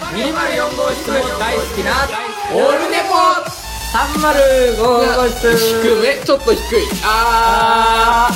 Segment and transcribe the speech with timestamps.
[0.00, 2.08] 204号室も大好きな
[2.52, 3.14] オルネポ
[3.92, 4.76] 305
[5.16, 5.56] 号室。
[5.56, 6.16] 低め。
[6.24, 6.86] ちょっと低い。
[7.04, 8.30] あ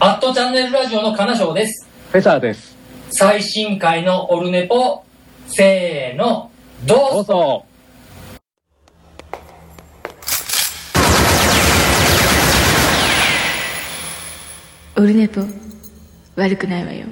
[0.00, 1.86] アットチャンネルラジオの金賞です。
[2.10, 2.76] フェザーです。
[3.10, 5.04] 最新回のオルネポ、
[5.46, 6.50] せーの、
[6.84, 7.20] どどうぞ。
[7.22, 7.64] うぞ。
[14.96, 15.42] オルネポ。
[16.36, 17.06] 悪くないわよ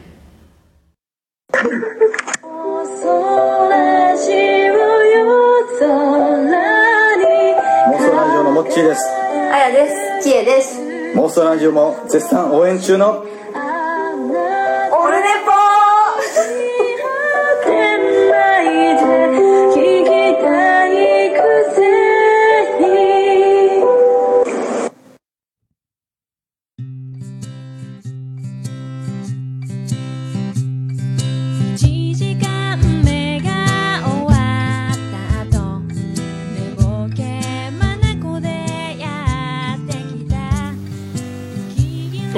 [8.53, 9.03] モッチーです
[9.53, 9.89] あやで
[10.21, 10.29] す。
[10.29, 10.81] ちえです。
[11.17, 13.25] 妄想ラジオも絶賛応援中の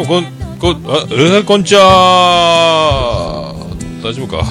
[0.03, 0.25] ここん
[0.59, 3.55] こあえー、こんにちは
[4.03, 4.43] 大丈夫か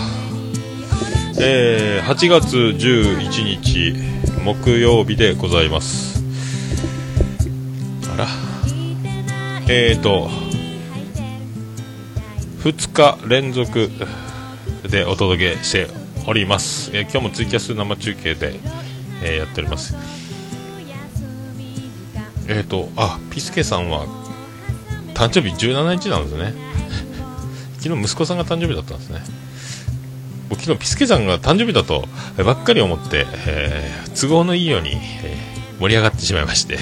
[1.41, 3.94] えー、8月11日
[4.45, 6.23] 木曜日でございます
[8.13, 8.27] あら
[9.67, 10.29] えーと
[12.63, 13.89] 2日連続
[14.89, 15.88] でお届けして
[16.27, 18.57] おります、えー今日もツイキャス生中継で、
[19.22, 19.97] えーやっております
[22.47, 24.20] えーとあピスケさんは
[25.22, 26.55] 誕生日17日なんですね。
[27.77, 29.22] 昨日息子さんが誕生日だったんですね。
[30.50, 32.08] 僕昨日ピスケさんが誕生日だと
[32.44, 36.80] ばっかり思って、えー都合のいいように、えー盛り上がってしまいまして。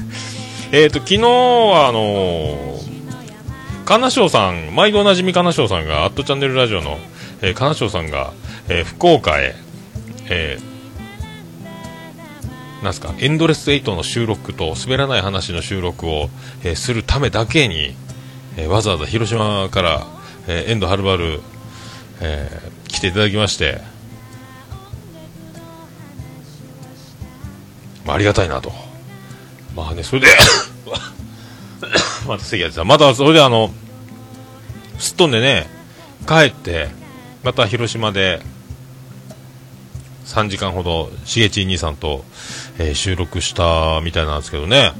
[0.72, 6.98] えっと昨日はあのー、金賞さん毎度おなじみ金賞さんがアットチャンネルラジオの、
[7.42, 8.32] えー、金賞さんが、
[8.70, 9.54] えー福岡へ、
[10.30, 10.75] えー
[12.86, 13.14] なんすか？
[13.18, 16.30] エンドレス8の収録と滑らない話の収録を、
[16.62, 17.94] えーするためだけに、
[18.56, 20.06] えーわざわざ広島から、
[20.46, 21.40] えー遠藤はるばる、
[22.20, 23.80] えー来ていただきまして、
[28.06, 28.72] まあ、ありがたいなと。
[29.74, 30.28] まあねそれで
[32.26, 33.70] また席が出たまたそれであの
[34.98, 35.66] すっ飛んでね
[36.26, 36.88] 帰って
[37.42, 38.40] また広島で
[40.24, 42.24] 3時間ほどしげち兄さんと、
[42.78, 44.92] えー収録したみたいなんですけどね。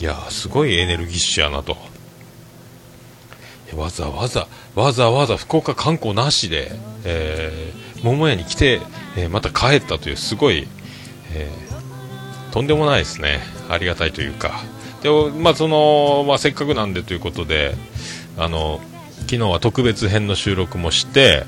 [0.00, 1.76] いやーすごいエネルギッシュやなと。
[3.76, 6.70] わざわざわざわざ福岡観光なしで、
[7.04, 8.80] えー、桃屋に来て、
[9.16, 10.68] えーまた帰ったというすごい、
[11.32, 11.74] えー
[12.52, 13.40] とんでもないですね。
[13.68, 14.60] ありがたいというか。
[15.02, 17.74] で、まあそのまあ、せっかくなんでということで
[18.38, 18.80] あの
[19.22, 21.44] 昨日は特別編の収録もして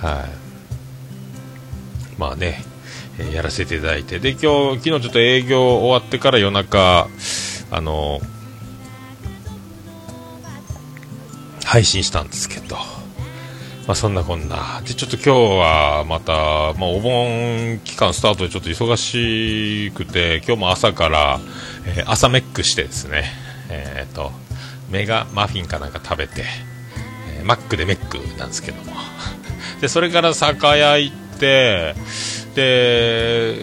[0.00, 2.20] はい。
[2.20, 2.62] まあね、
[3.18, 4.18] えーやらせていただいて。
[4.18, 7.08] で今日昨日ちょっと営業終わってから夜中
[7.70, 8.20] あの
[11.64, 14.80] 配信したんですけど、まあ、そんなこんな。
[14.86, 16.32] でちょっと今日はまた、
[16.78, 21.40] まあ、お盆期間スタートでちょっと忙しくて今日も朝から、
[21.86, 23.24] えー朝メックしてですね。
[23.70, 24.32] えっ、と
[24.88, 26.44] メガマフィンかなんか食べて、
[27.38, 28.92] えーマックでメックなんですけども。
[29.80, 31.94] でそれから酒屋行って
[32.58, 33.54] で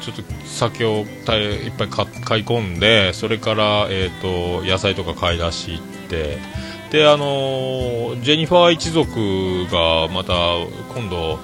[0.00, 6.38] ちょっと酒をいっぱい買い込んでそれから、えー、と野菜とか買い出し行って
[6.90, 10.34] であのジェニファー一族がまた
[10.92, 11.38] 今度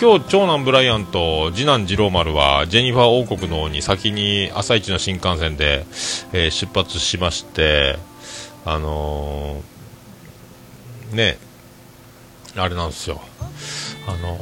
[0.00, 5.84] 今日長男ブライアンと次男次郎丸はジェニファー王国の方に先に朝一の新幹線で、
[6.32, 7.98] えー出発しまして
[8.64, 11.36] あのーね
[12.56, 13.20] あれなんですよ。
[14.06, 14.38] あの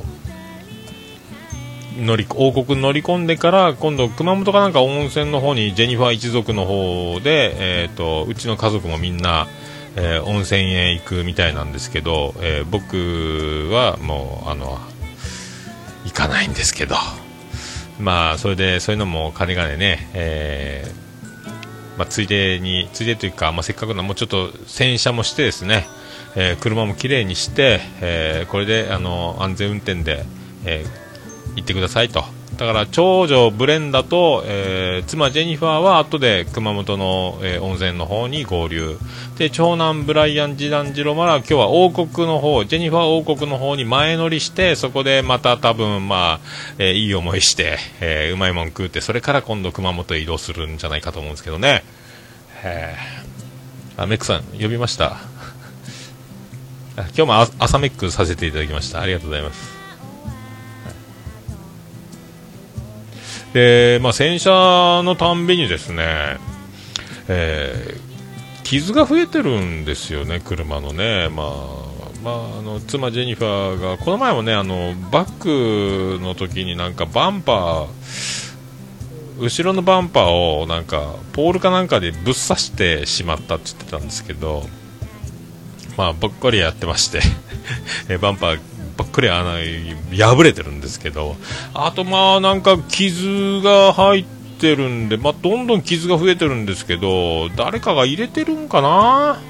[1.98, 9.48] 乗り王国乗り込んでから今度熊本かなんか温泉の方にジェニファー一族の方で、えー、とうちの家族もみんな、
[9.96, 14.78] えー温泉へ行くみたいなんですけど、えー僕はもうあの
[16.04, 16.96] 行かないんですけど。
[18.00, 25.86] まあそれでそういうのも金がね、えーまあ、ついでについでというか、まあ、せっかくなもうちょっと洗車もしてですね、
[26.34, 30.24] えー車もきれいにして、えーこれであの安全運転で、
[30.64, 31.01] えー
[31.56, 32.24] 行ってくださいと。
[32.56, 38.98] だから長女ブレンダと、えー妻ジェニファーは後で熊本の、えー温泉の方に合流。
[39.38, 42.64] で長男ブライアン次男次郎マラは今日は王国の方。
[42.64, 46.40] ジェニファー王国の方に前乗りしてそこでまた多分まあ、
[46.78, 51.82] えーいい思いして、えうまいもん食うてそれから今度熊本へ移動するんじゃないかと思うんですけどね。
[52.62, 54.02] へー。
[54.02, 55.16] あメックさん呼びました？
[56.96, 59.00] 今日も朝メックさせていただきました。
[59.00, 59.71] ありがとうございます。
[63.52, 66.38] で、まあ、洗車のたんびにですね、
[67.28, 68.12] えー
[68.72, 71.28] 傷が増えてるんですよね、車のね。
[71.28, 71.82] まあ
[72.24, 77.86] まあ、あの妻ジェニファーがこの前もねあのバックの時になんかバンパー
[79.40, 84.62] 後ろのバンパーをなんかポールかなんかでぶっ刺してしまったって言ってたんですけど
[85.96, 87.20] まあばっかりやってまして
[88.08, 88.60] えバンパー
[88.96, 89.58] ばっかり穴
[90.16, 91.36] 破れてるんですけど
[91.74, 94.24] あとまあなんか傷が入っ
[94.60, 99.40] てるんでまあどんどん傷が増えてるんですけど誰かが入れてるんかな？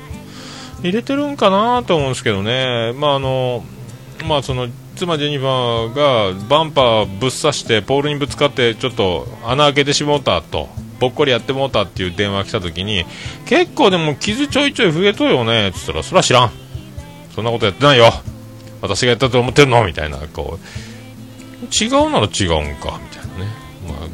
[0.83, 2.93] 入れてるんかなと思うんですけどね。
[2.97, 3.65] まああの
[4.27, 10.69] まあその妻ジェニファーがバンパーぶっ刺してポールにぶつかってちょっと穴開けてしもうたと
[11.01, 13.05] ぼっこりやってもうたっていう電話来た時に
[13.47, 15.69] 結構でも傷ちょいちょい増えとるよね。
[15.69, 16.51] っつったらそりゃ知らん。
[17.35, 18.13] そんなことやってないよ。
[18.83, 19.85] 私がやったと思ってるの？
[19.87, 20.67] みたいなこう。
[21.73, 23.53] 違うなら違うんかみたいなね、
[23.89, 24.09] まあ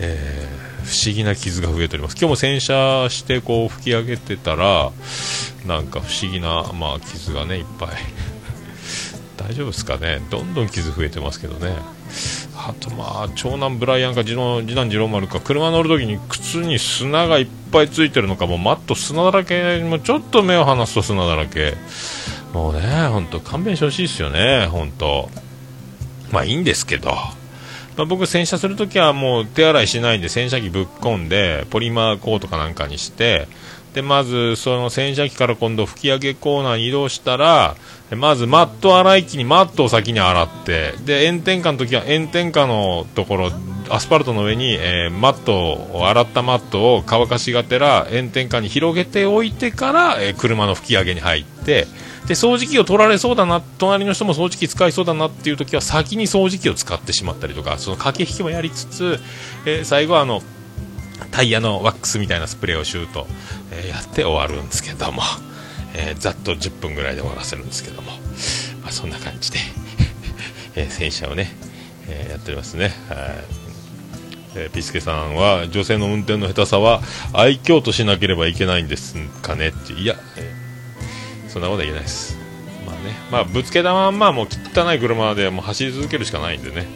[0.00, 0.58] えー
[0.88, 2.14] 不思議な傷が増えております。
[2.14, 4.90] 今日も洗車してこう拭き上げてたら
[5.66, 7.88] なんか不思議な、まあ、傷がねいっぱい。
[9.36, 10.22] 大丈夫ですかね？
[10.30, 11.74] どんどん傷増えてますけどね。
[12.56, 21.74] あとまあ長男ブライアンか次男次男次郎丸か車乗るときに靴に砂がいっぱいついてるのかもうマット砂だらけもうちょっと目を離すと砂だらけ。
[22.52, 25.28] もうね本当勘弁してほしいですよね本当
[26.32, 27.12] まあいいんですけど。
[27.96, 33.48] まあ、僕、洗車するときはもう手洗いしないんで洗車機ぶっ込んでポリマーコートかなんかにして
[33.92, 37.74] でまずその洗車機から今度吹き上げコーナーに移動したら
[38.16, 43.50] まずマット洗い機にマットを先に洗ってで炎天下の時は炎天下のところ
[43.90, 51.86] アスファルトの上に、えーマットを洗ったマットを乾かしがてら炎天下に広げておいてから、えー車の吹き上げに入って
[52.28, 59.18] で掃除機を取られそうだな隣の人も掃除機使いそうだなっていう時は先に掃除機を使ってしまったりとかその駆け引きもやりつつ、
[59.64, 60.42] えー最後はあの
[61.30, 63.26] タイヤのワックスみたいなスプレーをシュート、
[63.72, 65.22] えーやって終わるんですけども、
[65.94, 68.10] えーざっと10分ぐらいで終わらせるんですけども、
[68.82, 69.58] まあ、そんな感じで、
[70.76, 71.56] えー洗車をね、
[72.08, 72.94] えーやっておりますね。
[73.08, 73.28] はい
[74.54, 77.00] えーピスケさんは女性の運転の下手さは
[77.32, 80.67] 愛嬌としなければいけないんですかねっていや、えー
[81.48, 82.38] そんなことは言えないです。
[82.86, 83.16] まあね。
[83.30, 86.86] まあぶつけたまんまもう汚い車でもう走り続けるしかないんでね。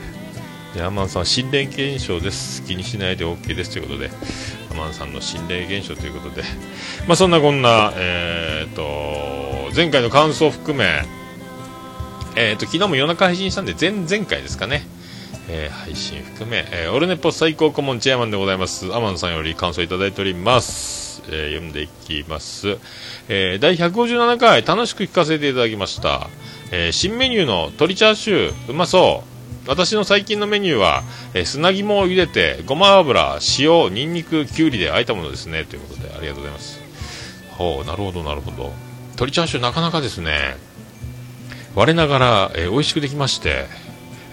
[0.74, 2.62] でアマンさん心霊現象です。
[2.62, 4.10] 気にしないで OK ですということで。
[4.72, 6.44] アマンさんの心霊現象ということで。
[7.06, 11.04] まあそんなこんなえー、と前回の感想を含め
[12.38, 14.86] えー、と昨日も夜中配信したんで前々回ですかね。
[15.48, 18.94] えー配信含め、えーオルネポ最高顧問チェアマンでございます。
[18.94, 22.78] アマンさんより感想いただいております、えー読んでいきます、
[23.28, 26.28] えー第157回楽しく聞かせていただきました、
[26.72, 29.36] えー新メニューの鶏チャーシューうまそう。
[29.68, 31.02] 私の最近のメニューは、
[31.34, 35.64] え砂肝を茹でてごま油塩ニンニクきゅうりで和えたものですね。
[35.64, 36.80] ということでありがとうございます。
[37.50, 38.72] ほうなるほどなるほど。
[39.14, 40.56] 鶏チャーシューなかなかですね。
[41.74, 43.66] 我ながら、えー美味しくできまして、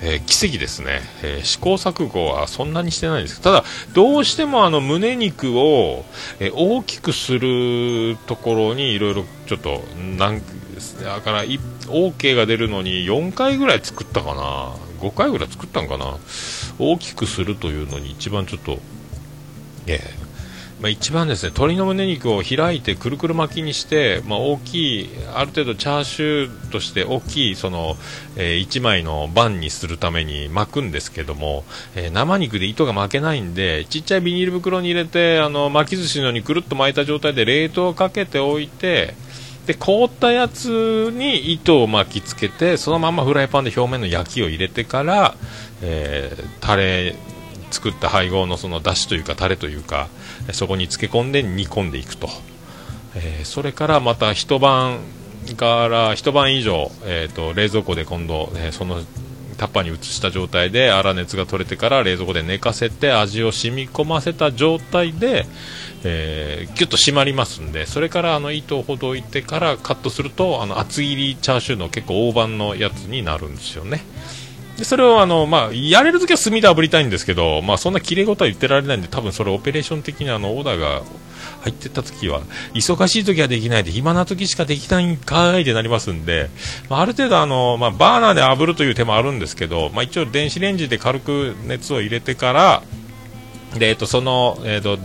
[0.05, 3.63] えー奇跡ですね、えー試行錯誤はそんなにしてないですただ
[3.93, 6.03] どうしてもあの胸肉を、
[6.39, 9.81] えー大きくするところにいろいろちょっと
[10.17, 10.41] なん
[11.01, 16.17] だから OK が出るのに4回ぐらい作ったかな？5回ぐらい作ったんかな？
[16.79, 18.79] 大きくするというのに一番ちょっと
[19.87, 20.22] えー
[20.83, 27.95] まあ、一番ですね鶏の胸肉を開いてくるくる巻きにして、まあ、大きいある程度チャーシューとして大きいその、
[28.35, 31.63] え1枚のバンにするために巻くんですけども、
[31.95, 39.13] えー生肉で糸が巻けないんでちっちゃいビニール袋に入れてあの巻き寿司のようにくるっと巻いた状態で冷凍をかけておいて
[39.65, 45.35] で凍ったやつに糸を巻きつけてそのままフライパンで表面の焼きを入れてから、
[45.81, 47.15] えータレ
[47.73, 50.07] 作った配合のその出汁というかタレというか
[50.51, 52.27] そこに漬け込んで煮込んでいくと、
[53.15, 54.99] えーそれからまた一晩
[55.57, 59.01] から一晩以上、えー、と冷蔵庫で今度、えーその
[59.53, 65.45] タッパーに移した状態で粗熱が取れてから冷蔵庫で寝かせて味を染み込ませた状態で、
[66.03, 74.01] えー、ギュッと締まりますんでそれからあの糸をほどいてからカットするとあの厚切りチャーシューの結構大判のやつになるんですよね。
[74.77, 81.03] でそれをあの、まあ、やれるときは炭で炙りたいんですけど、まあ、そんな綺麗事は言ってられないんで多分それオペレーション的にあのオーダーが
[81.61, 82.41] 入ってった時は
[82.73, 86.49] 忙しい時はできないで暇な時しかできないんかいってなりますんで、
[86.89, 92.83] まあ、ある程度あの、まあ、バーナーで炙るという手もあるんですけど、まあ、一応電子レンジで軽く熱を入れてから
[93.77, 94.97] で、えっと、その、えっと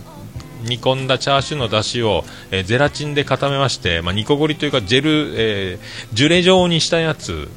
[0.64, 7.48] 煮込んだチャーシューの出汁を、えーゼラチンで固めまして、まあ、煮こごりというかジェル、えージュレ状にしたやつ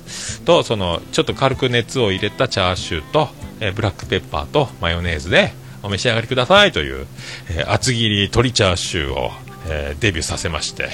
[0.46, 3.30] とそのちょっと軽く熱を入れたチャーシューと、
[3.60, 5.54] えーブラックペッパーとマヨネーズで
[5.84, 7.08] お召し上がりくださいという、
[7.50, 9.32] えー厚切り鶏チャーシューを、
[9.68, 10.92] えデビューさせまして、はい。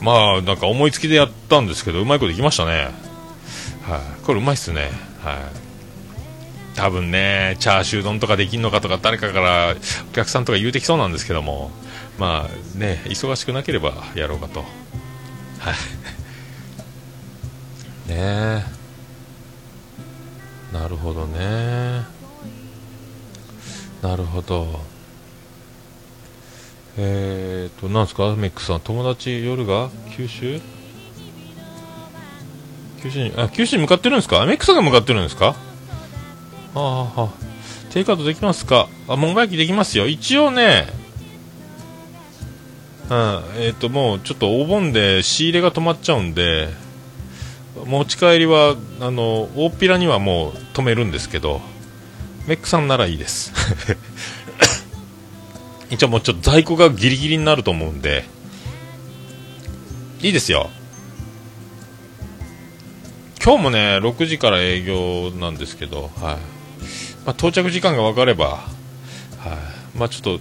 [0.00, 2.90] まあなんか思いつきでやったんですけどうまいこといきましたね、
[3.86, 4.24] はい。
[4.24, 4.90] これうまいっすね。
[5.22, 5.65] はい。
[6.76, 9.74] 多分ねチャーシュー丼とかできんのかとか誰かから
[10.10, 11.70] お客さんとか言うてきそうなんですけども。
[12.18, 14.60] まあね忙しくなければやろうかと。
[14.60, 14.66] は
[15.72, 15.74] い。
[18.08, 18.64] ね。
[20.72, 22.04] なるほどね。
[24.02, 24.80] なるほど。
[26.96, 28.34] えーとなんですか？
[28.34, 28.80] メックさん。
[28.80, 29.90] 友達夜が？
[30.16, 30.60] 九州？
[33.02, 33.34] 九州に？
[33.36, 34.40] あ九州に向かってるんですか？
[34.40, 35.54] アメックさんが向かってるんですか？
[36.78, 37.28] ああ
[37.90, 38.88] テイクアウトできますか？
[39.08, 40.06] あ門外機できますよ。
[40.06, 40.86] 一応ね
[43.08, 46.68] うんえっ、ともうちょっとお盆で仕入れが止まっちゃうんで
[47.86, 51.62] 持ち帰りはあの大っぴらにはもう止めるんですけど
[52.46, 53.52] メックさんならいいです。
[55.90, 58.24] 一応もうちょっと在庫がギリギリになると思うんで。
[60.20, 60.70] いいですよ。
[63.42, 66.55] 今日もね6時から営業なんですけど、はい。
[67.26, 68.64] まあ、到着時間が分かれば、は
[69.94, 69.98] い。
[69.98, 70.40] まあ、ちょっと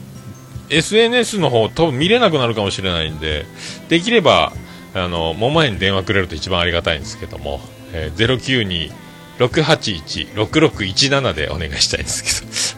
[0.70, 3.46] SNS の方多分見れなくなるかもしれないんで
[3.90, 4.54] できれば
[4.94, 7.60] あの桃屋に電話くれると一番ありがたいんですけども、
[7.92, 8.92] えー、
[9.38, 12.30] 092-681-6617でお願いしたいんですけ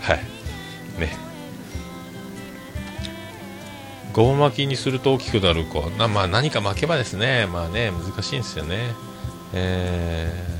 [0.04, 0.24] ど はい。
[1.00, 1.16] ね。
[4.14, 5.92] ごま巻きにすると大きくなる子。
[5.92, 7.46] な、まあ、何か巻けばですね。
[7.46, 8.96] まあね難しいんですよね。
[9.54, 10.57] えー、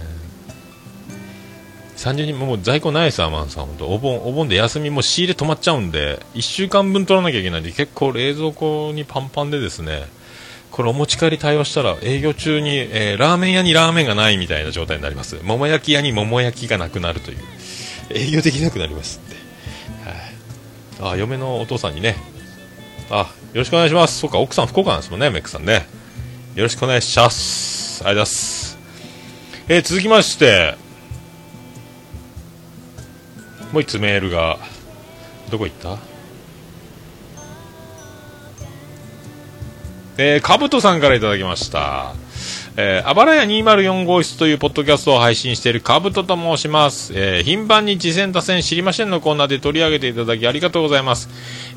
[1.98, 10.06] 30人もう在庫ないですアマンさん本当お盆お盆で休みも仕入れ止まっちゃうんで1週間分取らなきゃいけないんで結構冷蔵庫にパンパンでですね
[10.72, 15.40] これお持ち帰り対応したら営業中に、えーラーメン屋にラーメンがないみたいな状態になります。
[15.44, 17.38] 桃焼き屋に桃焼きがなくなるという。
[18.12, 19.30] 営業できなくなりますっ
[21.00, 22.16] て、はい、あ嫁のお父さんにね。
[23.10, 24.20] あよろしくお願いします。
[24.20, 25.88] そうか奥さん福岡なんですもんねメックさんね。
[26.56, 28.04] よろしくお願いします。
[28.06, 28.78] ありがとうございます。
[29.70, 30.87] えー続きまして
[33.72, 34.58] もう一つメールが
[35.52, 35.98] どこ行った？
[40.18, 42.16] えー、かぶとさんからいただきました。
[42.80, 47.12] えー、あばらや204号室というポッドキャストを配信しているかぶとと申します。
[47.16, 51.28] えー、頻繁に次戦打線知りませんのコーナーで取り上げていただきありがとうございます。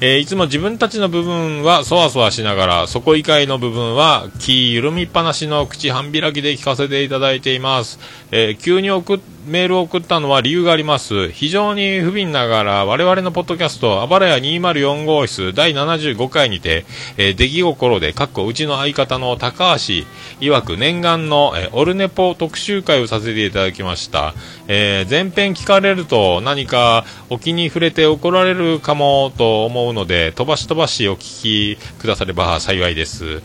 [0.03, 7.99] えー、いつも自分たちの部分はそわそわしながら、底以外の部分は気緩みっぱなしの口半開きで聞かせていただいています。
[8.31, 11.31] えー、急に送メールを送ったのは理由があります。
[11.31, 16.85] 非常に不憫ながら、我々のポッドキャスト、あばらや204号室第75回にて、
[17.17, 20.05] えー出来心で、かっこうちの相方の高橋
[20.41, 24.35] 曰く念願の、えーオルネポ特集会をさせていただきました。
[24.69, 33.43] えー前編聞かれると何かお気に触れて怒られるかもと思うので、飛ばし飛ばしお聞きくだされば幸いです。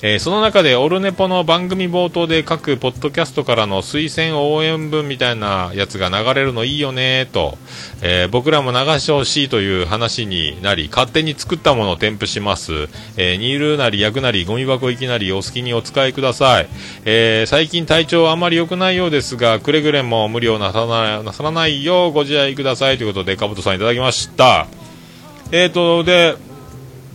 [0.00, 7.58] えーその中でオルネポの番組冒頭で各ポッドキャストからの推薦応援文みたいなやつが流れるのいいよねと、
[8.00, 12.72] えー僕らも流してほしいという話になり勝手に作ったものを添付します、
[13.16, 16.68] えー煮るなり焼くなりゴミ箱行きなりお好きにお使いください、
[17.04, 24.68] えー最近体調あまり良くないようですがくれぐれも無理をなさなさらないようご自愛くださいということでかぶとさんいただきました。
[25.50, 26.36] えーとで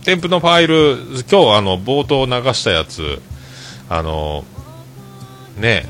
[0.04, 0.98] 添付のファイル、
[1.30, 3.22] 今日あの冒頭流したやつ、
[3.88, 4.44] あの
[5.58, 5.86] ね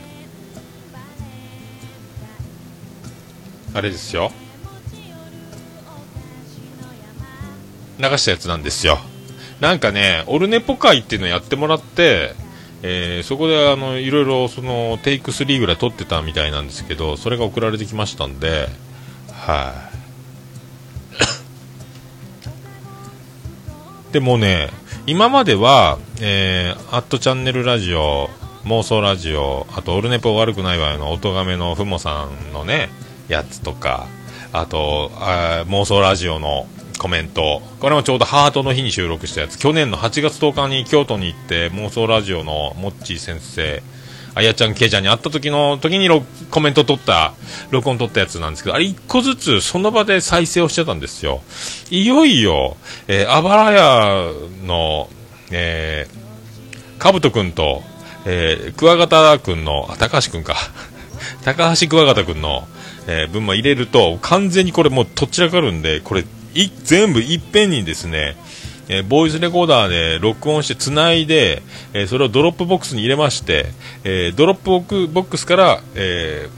[3.73, 4.31] あれですよ、
[7.99, 8.99] 流したやつなんですよ。
[9.61, 12.35] なんかね、オルネポ会っていうのやってもらって、
[12.83, 18.69] えーそこであのいろいろそのテイク3ぐらい撮ってたみたいなんですけど、それが送られてきましたんで、
[19.33, 19.94] はい、
[24.15, 24.71] でもね、
[25.09, 28.31] 今までは、えー、アットチャンネルラジオ、
[28.65, 32.91] 妄想ラジオ、あと、オルネポ悪くないわよの、音亀のふもさんのね、
[33.27, 34.07] やつとか、
[34.53, 43.83] あと、あ妄想ラジオのコメント、これもちょうどハートの日に収録したやつ、去年の8月10日に京都に行って、妄想ラジオのモッチー先生、
[44.35, 46.09] あやちゃん、けいちゃんに会った時の時に
[46.51, 47.35] コメント取った、
[47.71, 51.43] 録音取ったやつなんですけど、あれ一個ずつその場で再生をしてたんですよ。
[51.91, 52.77] いよいよ、
[53.07, 54.31] えー、あばらや
[54.67, 55.09] の、
[55.51, 57.83] えー、かぶとくんと、
[58.27, 60.57] えー、クワガタくんの、あ、高橋くんか。
[61.45, 62.67] 高橋クワガタくんの、
[63.07, 66.25] えー分も入れると、完全にこれもうとっちらかるんで、これ、
[66.55, 68.37] い全部いっぺんにですね、
[68.89, 71.63] えーボイスレコーダーで録音してつないで、
[71.93, 73.67] えーそれをドロップボックスに入れまして、
[74.05, 76.49] えードロップボックボックスから、え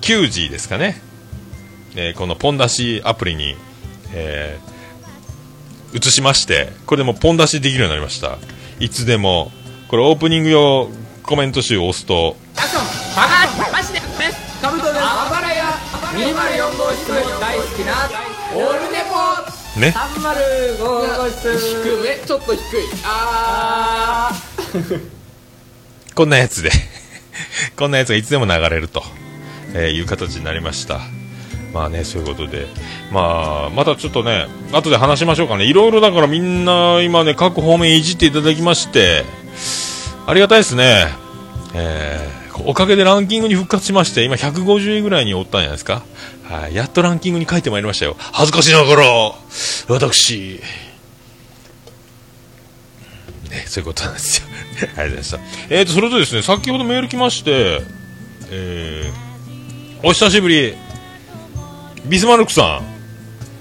[0.00, 1.00] ー、9G ですかね、
[1.96, 3.56] えーこのポン出しアプリに、
[4.12, 4.74] えー
[5.94, 8.38] 移しまして、これでもうポン出しできるようになりました。
[8.80, 9.52] いつでも、
[9.86, 10.88] これオープニング用
[11.22, 14.00] コメント集を押すと、アクションバカマジで
[14.60, 14.98] カブトです。
[14.98, 15.64] あばらや
[16.14, 17.12] 204号室。
[17.38, 18.23] 大好きな
[19.76, 22.62] ね、305号室低めちょっと低い
[23.04, 24.30] あ
[26.14, 26.70] こんなやつで、
[27.76, 29.02] こんなやつがいつでも流れると、
[29.74, 31.00] えーいう形になりました。
[31.72, 32.68] まあね、そういうことで。
[33.10, 35.64] まあ、またちょっとね、後で話しましょうかね。
[35.64, 39.24] いろいろだからみんな今ね、各方面いじっていただきまして、
[40.26, 41.08] ありがたいですね。
[41.74, 46.04] えーおかげでランキングに復活しまして、今150位ぐらいにおったんじゃないですか。
[46.44, 48.16] はい、やっとランキングに書いてまいりましたよ。
[48.18, 49.06] 恥ずかしながら、
[49.88, 50.60] 私、
[53.50, 54.46] ね、そういうことなんですよ。
[54.82, 55.38] ありがとうございました。
[55.70, 57.80] えーと、それとですね、先ほどメール来まして、
[58.50, 60.74] えー、お久しぶり、
[62.06, 62.82] ビスマルクさ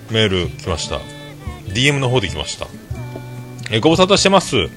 [0.09, 0.99] ん、メール来ました。
[1.67, 2.67] DM の方で来ました。
[3.71, 4.69] えーご無沙汰してます。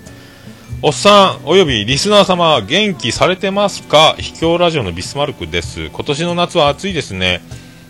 [0.82, 4.14] おっさん、およびリスナー様、元気されてますか？
[4.18, 5.86] 秘境ラジオのビスマルクです。
[5.86, 7.40] 今年の夏は暑いですね。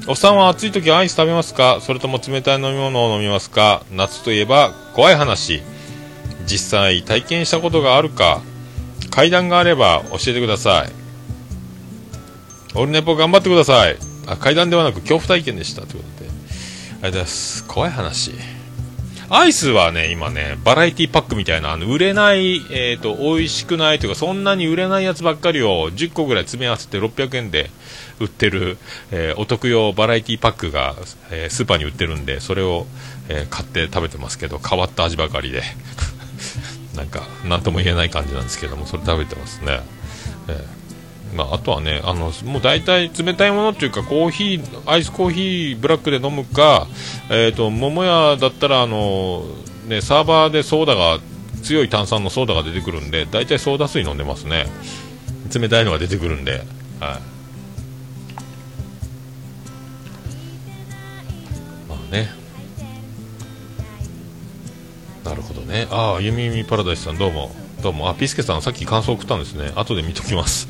[0.07, 1.81] おっさんは暑い時アイス食べますか？
[1.81, 3.83] それとも冷たい飲み物を飲みますか？
[3.90, 5.62] 夏といえば怖い話。
[6.47, 8.40] 実際体験したことがあるか？
[9.11, 10.93] 階段があれば教えてください。
[12.76, 13.97] オルネポ頑張ってください。
[14.28, 15.83] あ、階段ではなく恐怖体験でした。
[15.83, 16.31] ということで。
[16.31, 17.64] ありがとうございます。
[17.66, 18.31] 怖い話。
[19.28, 27.71] アイスはね、今ね、バラエティパックみたいな、あの、売れない、えっ、と、美味しくないというか、そんなに売れないやつばっかりを10個ぐらい詰め合わせて600円で
[28.21, 28.78] 売ってる、
[29.11, 30.95] えーお得用バラエティパックが、
[31.30, 32.87] えースーパーに売ってるんで、それを、
[33.28, 35.62] え買って食べてますけど、変わった味ばかりで。
[36.95, 39.80] なんか、なんとも言えない感じなんですけども、それ食べてますね。
[40.48, 40.86] えー
[41.37, 46.87] まあ、とはね、あの、もう大体冷たいものっていうか、コーヒー、アイスコーヒーブラックで飲むか、
[47.31, 49.44] えっ、と、桃屋だったら、あの、
[49.87, 51.20] ね、サーバーでソーダが、
[51.62, 54.66] 強い炭酸のソーダが出てくるんで、大体ソーダ水飲んでますね。
[55.53, 56.62] 冷たいのが出てくるんで、はい。
[61.88, 62.29] まあね。
[65.25, 65.88] なるほどね。
[65.90, 67.51] ああ、ゆみゆみパラダイスさん、どうも。
[67.83, 68.09] どうも。
[68.09, 69.72] あ、ピスケさん、さっき感想送ったんですね。
[69.75, 70.68] 後で見ときます。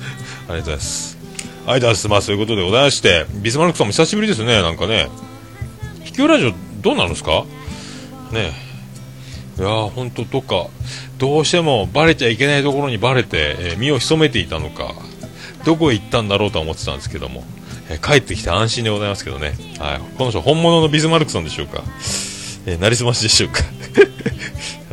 [0.49, 1.19] ありがとうございます。
[1.19, 2.09] ありがとうございます。
[2.09, 5.09] まあ、そういうことでございまして、ビスマルクさんも久しぶりですね、なんかね。
[6.05, 7.45] 秘境ラジオ、どうなるんですか
[8.33, 8.53] ね
[9.59, 9.61] え。
[9.61, 10.69] いやー、ほんと、どっか、
[11.19, 14.95] どうしてもバレちゃいけないところにバレて、えー身を潜めていたのか、
[15.65, 17.45] どこへ行ったんだろうとは思ってたんですけども、
[17.89, 19.55] えー帰ってきて安心でございますけどね。
[19.79, 20.01] はい。
[20.17, 21.83] この人、本物のビスマルクさんでしょうか。
[22.67, 23.63] えー、なりすましでしょうか。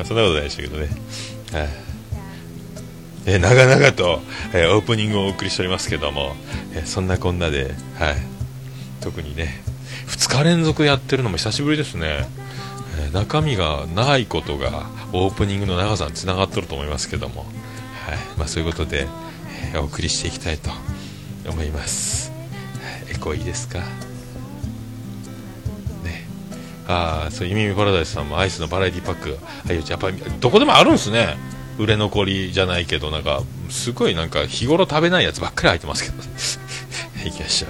[0.06, 0.90] そんなことないでしょうけどね。
[1.52, 1.83] はい。
[3.26, 4.22] えー長々と、
[4.54, 6.36] えーオープニングをお送りしておりますけども、
[6.74, 8.16] えーそんなこんなで、はい、
[9.02, 9.62] 特にね
[10.08, 12.28] 2日連続やってるのも久しぶりですね、
[13.00, 18.18] え中身がないことがオープニングの長さにつながってると思いますけども、はい。
[18.38, 19.08] まあ、そういうことで、
[19.74, 20.70] えお送りしていきたいと
[21.50, 22.32] 思います、
[23.06, 23.16] はい。
[23.16, 23.80] エコいいですか？
[26.04, 26.26] ね。
[26.88, 29.38] ああそういう耳パラダイスさんもアイスのバラエティパック
[29.70, 31.38] あやっぱりどこでもあるんですね。
[31.80, 36.18] 売れ残りじゃないけどなんかすごいなんか日頃食べないやつばっかり入ってますけど
[37.28, 37.70] いきましょう、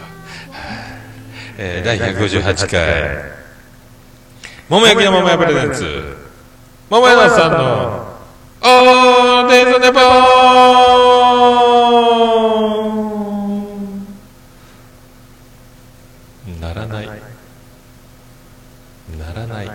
[1.57, 3.33] えー第158回。
[4.69, 6.17] 桃焼きの桃屋プレゼンツ。
[6.89, 8.13] 桃屋のさんの
[8.61, 10.03] オーデイズネポー。
[16.61, 17.07] ならない。
[17.07, 17.13] な
[19.35, 19.67] らない。
[19.67, 19.73] な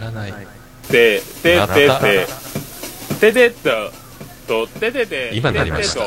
[0.00, 0.43] らない
[0.94, 1.88] ててて
[3.18, 3.52] てててっ
[4.46, 6.04] ととててて今なりました。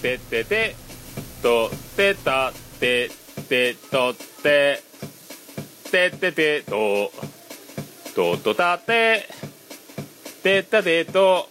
[0.00, 0.76] ててて
[1.42, 3.10] とてたて
[3.48, 4.80] てとて
[5.90, 7.10] てててと
[8.14, 9.28] ととたて
[10.44, 11.48] てたてと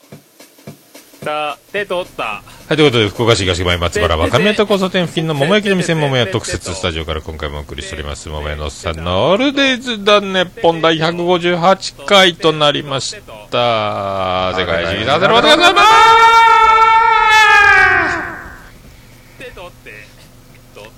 [1.19, 13.15] たてとったはい、ということで、福岡市東区前松原若宮と交差点付近の桃焼きの店桃屋特設スタジオから今回もお送りしております、桃屋のおっさんのオールデイズだね、本第158回となりまし
[13.49, 14.53] た。
[14.55, 15.85] 世界中にさせるわけでございます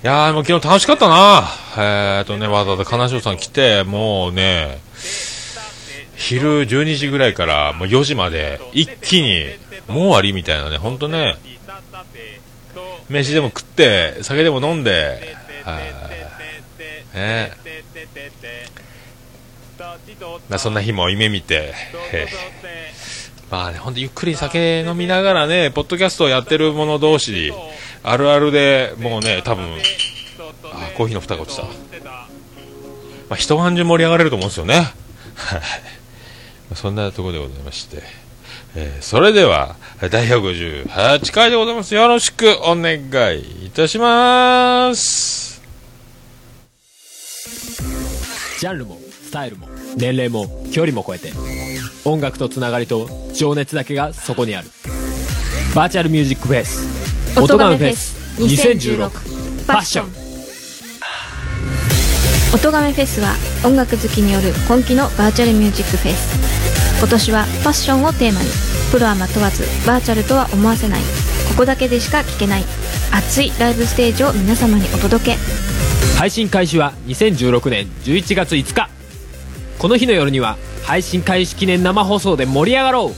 [0.04, 1.48] いやー、もう昨日楽しかったな。
[1.78, 4.82] えーとね、わざわざ金城さん来て、もうね、
[6.16, 9.46] 昼12時ぐらいからもう4時まで一気に、
[9.88, 11.38] もう終わりみたいなね、ほんとね、
[13.08, 15.84] 飯でも食って、酒でも飲んで、はい
[17.14, 17.52] ね
[20.48, 21.74] まあそんな日も夢見て、
[22.12, 22.26] え
[23.50, 27.52] ーまあね、ほんとゆっくり酒飲みながらね、ポッドキャストをやってる者同士、
[28.02, 29.78] あるあるでもうね、多分、
[30.64, 31.64] あ、コーヒーの蓋が落ちた。
[31.64, 31.68] ま
[33.30, 34.92] あ一晩中盛り上がれると思うんですよね。
[36.74, 38.02] そんなところでございまして。
[38.74, 39.76] えーそれでは、
[40.10, 41.94] 第158回でございます。
[41.94, 42.98] よろしくお願
[43.36, 45.62] いいたします。
[48.58, 51.32] ジャンルもスタイルも年齢も距離も超えて
[52.04, 54.68] 音楽とつながりと情熱だけがそこにある
[55.74, 60.06] バーチャルミュージックフェス音ガメフェス2016パッション
[62.54, 63.34] 音亀フェスは
[63.64, 71.00] 音楽好きによる今季のバーチャルミュージックフェス今年はファッションをテーマにプロアマ問わずバーチャルとは思わせない。
[71.48, 72.64] ここだけでしか聞けない。
[73.10, 75.36] 熱いライブステージを皆様にお届け。
[76.18, 78.90] 配信開始は2016年11月5日。
[79.78, 83.12] この日の夜には配信開始記念生放送で盛り上がろう。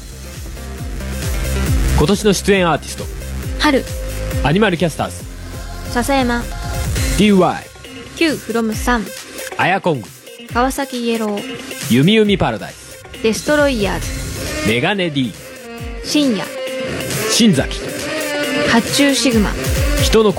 [1.99, 3.05] 今年の出演アーティスト。
[3.59, 3.85] 春。
[4.45, 5.25] アニマルキャスターズ。
[5.91, 6.45] 笹山。
[7.19, 7.57] DY
[8.17, 10.09] Q from 3アヤコング。
[10.53, 11.43] 川崎イエロー。
[11.93, 13.03] ユミユミパラダイス。
[13.25, 14.69] デストロイヤーズ。
[14.69, 15.33] メガネ D
[16.07, 16.45] 深夜。
[17.31, 17.81] 新崎。
[18.71, 19.51] 発注シグマ。
[20.03, 20.35] 人の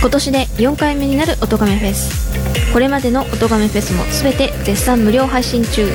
[0.00, 2.72] 今年で4回目になる音亀フェス。
[2.72, 5.88] これまでの音亀フェスも全て絶賛無料配信中。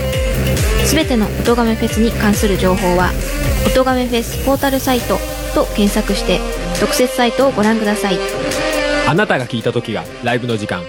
[0.89, 3.11] 全ての音亀フェスに関する情報は
[3.67, 5.19] 「音亀フェスポータルサイト」
[5.53, 6.39] と検索して
[6.79, 8.17] 特設サイトをご覧ください。
[9.05, 10.83] あなたが聞いた時がライブの時間。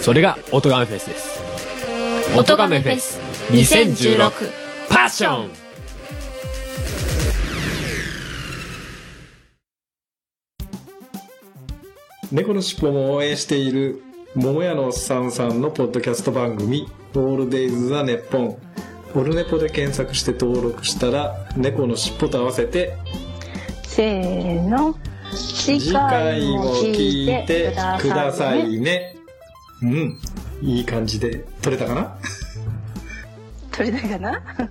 [0.00, 1.40] それが音ガメフェスです。
[2.34, 4.30] 音亀フェス2016
[4.90, 5.50] パッション。
[12.30, 14.02] 猫のしっぽも応援している
[14.34, 18.58] 桃屋のおっさんさんのポッドキャスト番組「オールデイズ・ザ・ネッポン」
[19.16, 22.94] オルネポで検索して登録したら猫のしっぽと合わせて
[23.82, 24.94] せーの。
[25.32, 29.16] 次次回も聞いてくださいね。
[29.82, 30.18] うん。
[30.60, 32.18] いい感じで撮れたかな？
[33.78, 34.42] 取れたかな？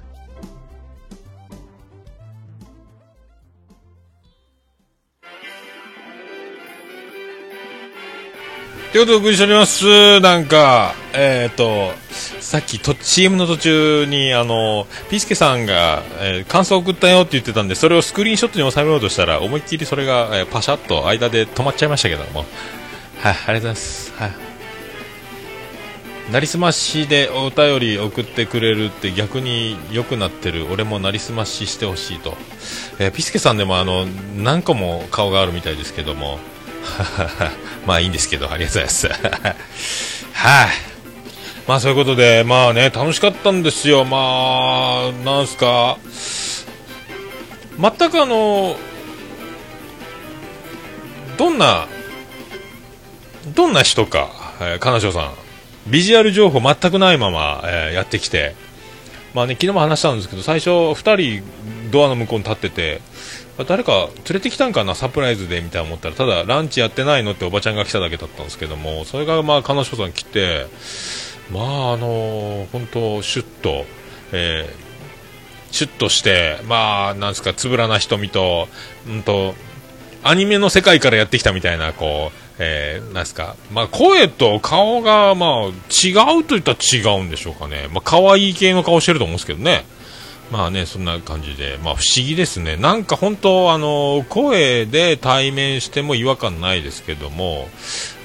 [8.91, 10.19] ということでお送りしております。
[10.21, 11.91] なんか、えっ、と、
[12.39, 22.45] さっきと CM の途中に、あの、ピースケさんが、えー感想送ったよって言ってたんで、それをスクリーンショットに収めようとしたら、思いっきりそれが、えーパシャッと間で止まっちゃいましたけども。
[23.19, 24.13] はい、ありがとうございます。
[24.17, 24.46] はい。
[26.31, 30.67] なりすましでお便り送ってくれるって逆に良くなってる。
[30.71, 32.35] 俺もなりすまししてほしいと、
[32.99, 36.39] えーピスケさんでもあの何個も顔があるみたいですけども。
[37.85, 39.19] まあいいんですけどありがとうございま
[39.69, 40.07] す。
[40.33, 40.69] はい、
[41.67, 44.05] まあそういうことでまあね楽しかったんですよ。
[44.05, 45.97] まあなんすか。
[47.79, 48.75] 全くあの
[51.37, 51.87] どんな
[53.55, 55.46] どんな人か、えー、金城さん。
[55.89, 58.55] ビジュアル情報全くないまま、えーやってきて、
[59.33, 63.01] まあね、昨日も話したんですけど、最初、2人ドアの向こうに立ってて、
[63.67, 70.67] 誰か連れてきたんかな、サプライズでみたいな思ったら、ただランチやってないのっておばちゃんが来ただけだったんですけども、それがまあ、金城さん来て、
[71.51, 73.85] まあ、あの本当、シュッと、
[74.31, 74.87] えー
[75.71, 78.67] シュッとして、まあ、なんですか、つぶらな瞳と、
[79.07, 79.53] うんと、
[80.23, 87.87] アニメの世界からやってきたみたいな、こう、えー、なんすか、まあ、声と顔が、まあ、違うと言ったら違うんでしょうかね。
[87.91, 89.85] まあ、可愛い系の顔してると思うんですけどね。
[90.51, 92.77] まあね、そんな感じで、まあ、不思議ですね。
[92.77, 97.67] なんか本当、あの、声で対面しても違和感ないですけども、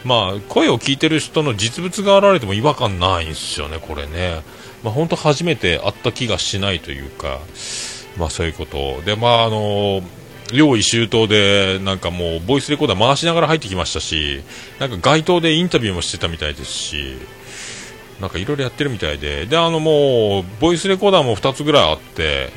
[0.04, 4.42] まあ、声を聞いてる人の実物が現れても違和感ないんですよね、これね。
[4.84, 7.40] まあ、本当初めて会った気がしないというか、
[8.16, 9.02] まあ、そういうこと。
[9.04, 10.02] で、まあ、あの、
[10.52, 14.42] 用意周到で、なんかもう、ボイスレコーダー回しながら入ってきましたし、
[14.78, 17.16] なんか街頭でインタビューもしてたみたいですし、
[18.20, 22.50] なんかいろいろやってるみたいで、で、あのもう、ボイスレコーダーも2つぐらいあって、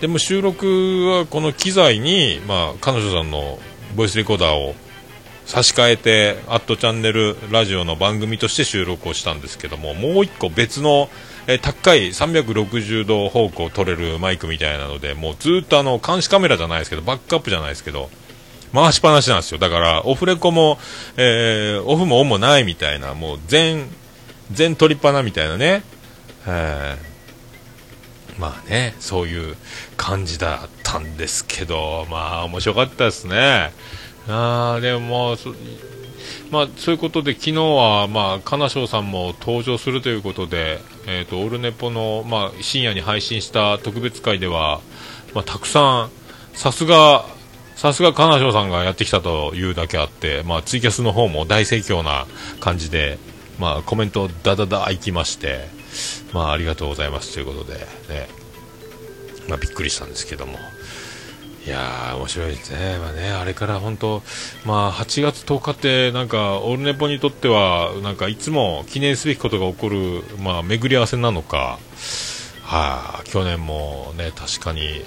[0.00, 3.58] でも収録はこの機材に、まあ、彼女さんの
[3.94, 4.74] ボイスレコーダーを
[5.46, 11.08] 差し替えて、アットチャンネルラジオの番組として収録をしたんですけども、もう1個別の、
[11.46, 18.10] え高い360度方向を撮れるマイクみたいなので、もうずっとあの、監視カメラじゃないですけど、バックアップじゃないですけど、
[18.74, 19.58] 回しっぱなしなんですよ。
[19.58, 20.78] だから、オフレコも、
[21.16, 23.88] えーオフもオンもないみたいな、もう全、
[24.50, 25.82] 全取りっぱなみたいなね。
[26.46, 26.96] え
[28.38, 29.56] まあね、そういう
[29.96, 33.72] 感じだったんですけど、まあ面白かったですね。
[34.28, 35.36] あーでも
[36.50, 44.80] まあ、そういうことで昨日は、まあ、金賞さんも登場するということで、えー、とオルネポの、まあ、深夜に配信した特別会では、
[45.34, 46.10] まあ、たくさん
[46.54, 47.24] さすが
[47.76, 52.26] さすが金賞さんがやってきたというだけあって、まあ、ツイキャスの方も大盛況な
[52.58, 53.18] 感じで、
[53.58, 55.68] まあ、コメントダダダいきまして、
[56.32, 57.74] まあ、ありがとうございますということで、
[58.08, 58.28] ね
[59.48, 60.58] まあ、びっくりしたんですけども。
[61.66, 64.22] いや面白いですね、まあね、あれから本当、
[64.64, 71.80] まあ、8月10日って、なんか、オルネポにとっては、なんかいつも記念すべきことが起こる、まあ、巡り合わせなのか、
[72.62, 75.02] はあ、去年もね、確かに、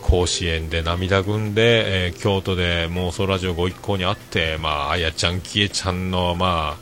[0.00, 6.78] 甲子園で涙ぐんで、えー京都で妄想ラジオご一行に会って、まあ、あやちゃん、きえちゃんの、ま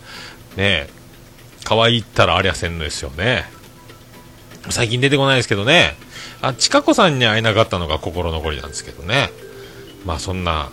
[0.56, 0.88] あ、ね、
[1.64, 3.44] 可愛いったらありゃせんのですよね。
[4.70, 5.96] 最近出てこないですけどね、
[6.42, 9.30] あ、ちかこさんに会えなかったのが心残りなんですけどね。
[10.04, 10.70] まあそんな、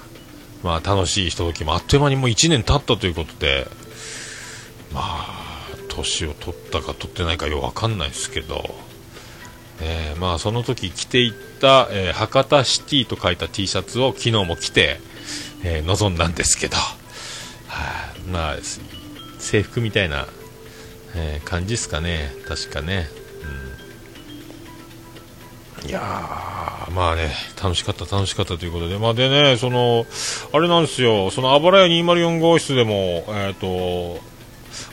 [0.64, 3.68] まあ楽しいひとときもあっという間にもう1年経ったということで、
[4.94, 5.54] まあ、
[5.90, 15.00] 年を取ったか取ってないかよくわかんないですけど、ねえまあその時着ていった、えー博多シティと書いた T シャツを昨日も着て、
[15.64, 16.84] えー臨んだんですけど、は
[17.68, 18.58] あまあ、
[19.40, 20.28] 制服みたいな、
[21.16, 23.23] え感じですかね、確かね。
[25.86, 26.00] いや、
[26.96, 30.06] まあね、楽しかった、楽しかったということで、まあでね、その、
[30.54, 33.68] あれなんですよ、その、あばらや204号室でも、えっ、と、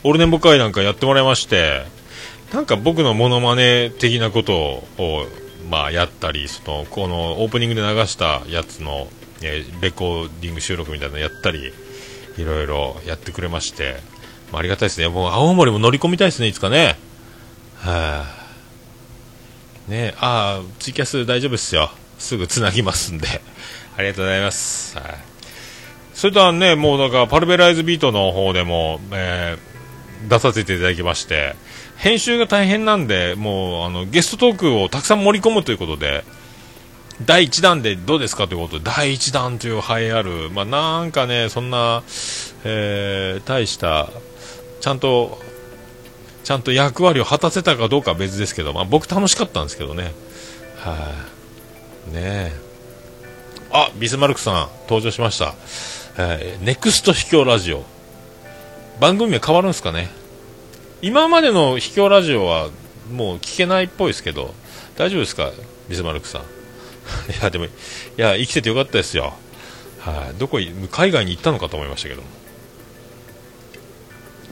[0.02, 1.84] オルネンボ会なんかやってもらいまして、
[2.52, 5.26] なんか僕のモノマネ的なことを、
[5.70, 9.08] まあやったり、その、このオープニングで流したやつの、
[9.42, 11.72] えーレコーディング収録みたいなのやったり、
[12.36, 13.96] いろいろやってくれまして、
[14.50, 15.08] まあ、ありがたいですね。
[15.08, 16.98] もう青森も乗り込みたいですね、いつかね。
[17.76, 18.39] はい、
[19.90, 21.90] ねあ、ツイキャス大丈夫ですよ。
[22.18, 23.26] すぐつなぎますんで。
[23.98, 24.96] ありがとうございます。
[24.96, 25.04] はい。
[26.14, 29.70] それとはね、もうだから、パルベライズビートの方でも、えー
[30.28, 31.56] 出させていただきまして、
[31.96, 36.24] 編集が大変なんで、もう、あの、ゲストトークをたくさん盛り込むということで、
[37.24, 42.02] 第1弾でどうですかということで、第1弾という栄えある、まあ、なんかね、そんな、
[42.64, 44.10] えー大した、
[44.82, 45.40] ちゃんと、
[46.44, 50.12] ちゃんと役割を果たせたかどうかは別ですけど、まあ、僕楽しかったんですけどね。
[50.78, 51.12] は
[52.10, 52.52] い、ね。
[53.72, 55.54] あ、ビスマルクさん、登場しました。
[56.18, 57.84] えーネクスト秘境ラジオ。
[59.00, 60.10] 番組名変わるんですかね。
[61.02, 62.68] 今までの秘境ラジオは
[63.12, 64.54] もう聞けないっぽいですけど、
[64.96, 65.50] 大丈夫ですか？
[65.88, 66.42] ビスマルクさん。
[67.32, 67.68] いや、でも、い
[68.16, 69.34] や、生きててよかったですよ。
[70.00, 70.58] はい、どこ、
[70.90, 72.28] 海外に行ったのかと思いましたけども。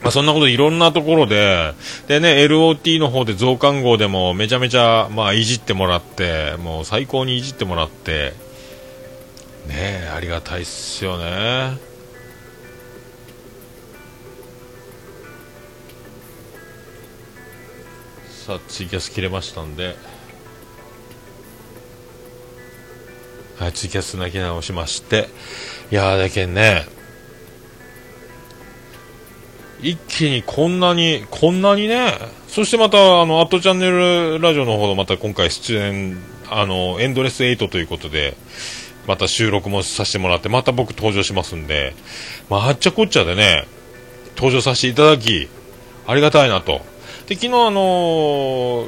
[0.01, 1.73] まあ、そんなこといろんなところで、
[2.07, 8.33] でね、LOT の方で増刊号でもめちゃめちゃ、まあ、いじってもらって、もう最高にいじってもらって、
[9.67, 11.77] ね、ありがたいっすよね。
[18.47, 19.95] さあ、ツイキャス切れましたんで、
[23.59, 25.27] はい、ツイキャス泣き直しまして、
[25.91, 26.87] いやーだけんね、
[29.81, 32.13] 一気にこんなに、こんなにね、
[32.47, 36.17] そしてまた、あの、アットチャンネルラジオの方また今回出演、
[36.49, 38.35] あの、エンドレス8ということで、
[39.07, 41.95] また収録もさせてもらって、また僕登場しますんで、
[42.49, 43.65] まあ、あっちゃこっちゃでね、
[44.35, 45.47] 登場させていただき、
[46.07, 46.81] ありがたいなと。
[47.27, 48.87] で、昨日あの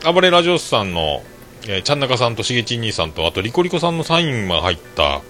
[0.00, 1.22] ー、暴れラジオスさんの、
[1.68, 5.20] えー、ちゃんなかさんとしげちん兄さんと、あとリコリコさんのサインが入った、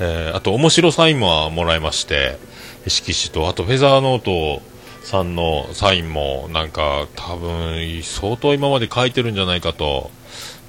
[0.00, 2.38] えーあと面白サインももらいまして、
[2.86, 4.62] 色紙と、あとフェザーノート
[5.04, 10.10] さんのサインも、なんか、多分、相当今まで書いてるんじゃないかと、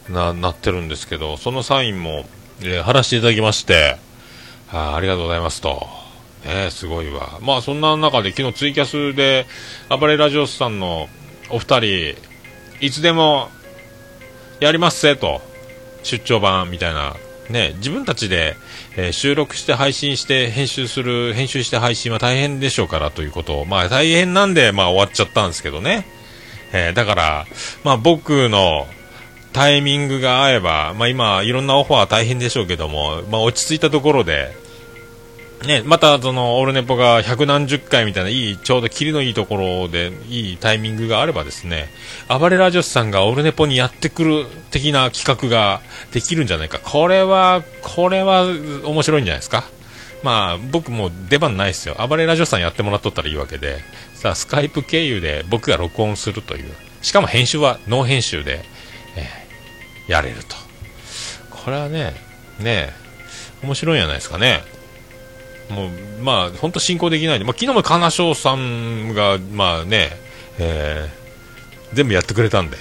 [0.09, 2.25] な、なってるんですけど、そのサインも、
[2.61, 3.97] えー貼らせていただきまして、
[4.71, 5.87] あありがとうございますと。
[6.45, 7.39] ねすごいわ。
[7.41, 9.45] まあ、そんな中で昨日ツイキャスで、
[9.89, 11.07] 暴れラジオスさんの
[11.49, 12.15] お二人、
[12.81, 13.49] いつでも、
[14.59, 15.41] やりますせと、
[16.03, 17.15] 出張版みたいな、
[17.49, 18.55] ね、自分たちで、
[18.95, 26.05] えー収録して配信して編集する、編集して配信は大変でしょうからということを、まあ大変なんで、まあ終わっちゃったんですけどね。
[26.73, 27.47] えーだから、
[27.83, 28.87] まあ僕の
[29.51, 34.51] タイミングが合えば、まあ今いろんなオファー大変でしょうけども、まあ落ち着いたところで、
[35.65, 41.89] ね、またそのオールネポが百何十回みたいないい、ちょうどキリのいいところでいいタイミングがあればですね、
[42.27, 46.79] 暴れラジオスさんがオールネポにやってくる的な企画ができるんじゃないか。
[46.79, 49.63] これは、これは面白いんじゃないですか。
[50.21, 51.95] まあ僕も出番ないですよ。
[52.07, 53.79] 暴れラジオスさんやってもらっとったらいいわけで、
[54.15, 56.71] さあスカイプ経由で僕が録音するという。
[57.01, 58.63] しかも編集はノー編集で、
[59.15, 59.43] えー
[60.07, 60.55] やれると。
[61.49, 62.13] これはね、
[62.59, 62.91] ね
[63.61, 64.61] 面白いんじゃないですかね。
[65.73, 65.89] もう、
[66.21, 70.11] まあ、本当進行できないんで、まあ、昨日も金賞さんが、まあね、
[70.59, 71.23] えー
[71.93, 72.77] 全部やってくれたんで。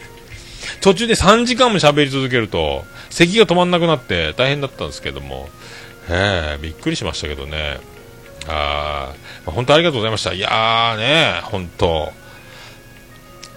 [0.80, 5.50] 途中で3時間も喋り続けると、咳が止まんなくなって大変だったんですけども、
[6.08, 7.78] えーびっくりしましたけどね。
[8.48, 9.12] あ、
[9.44, 10.32] まあ本当ありがとうございました。
[10.32, 12.12] いやーね、本当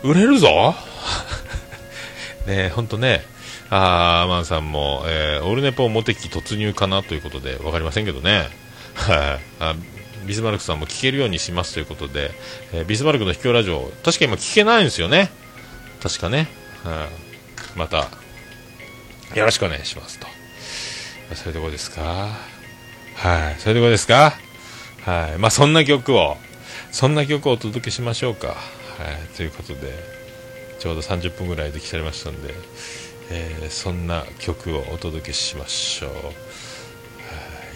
[0.03, 0.75] 売れるぞ
[2.45, 3.25] ね本当ね、
[3.69, 8.47] あ、アマンさんも、えーオルネポモテキ突入かなということで、わかりませんけどね。
[9.59, 9.75] あ
[10.25, 12.31] ビスマルクさんも聞けるようにしますということで、
[12.73, 15.31] えービスマルクの秘境ラジオ、確か今聞けないんですよね。
[16.01, 16.47] 確かね。
[16.83, 17.07] は
[17.75, 17.77] い。
[17.77, 18.09] また、
[19.33, 20.27] よろしくお願いしますと。
[21.33, 22.29] そういうとこですか？
[23.15, 23.55] はい。
[23.59, 24.33] そういうとこですか？
[25.03, 25.39] はい。
[25.39, 26.37] まあ、そんな曲を、
[26.91, 28.49] そんな曲をお届けしましょうか。
[28.49, 28.55] はい。
[29.35, 29.91] ということで、
[30.79, 32.53] ちょうど30分ぐらいできちゃいましたんで、
[33.29, 36.11] えーそんな曲をお届けしましょう。
[36.11, 36.25] はい。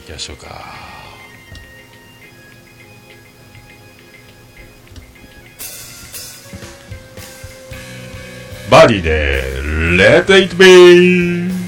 [0.01, 0.99] 行きましょうか。
[8.69, 9.43] バディで、
[9.97, 11.58] Let It Be!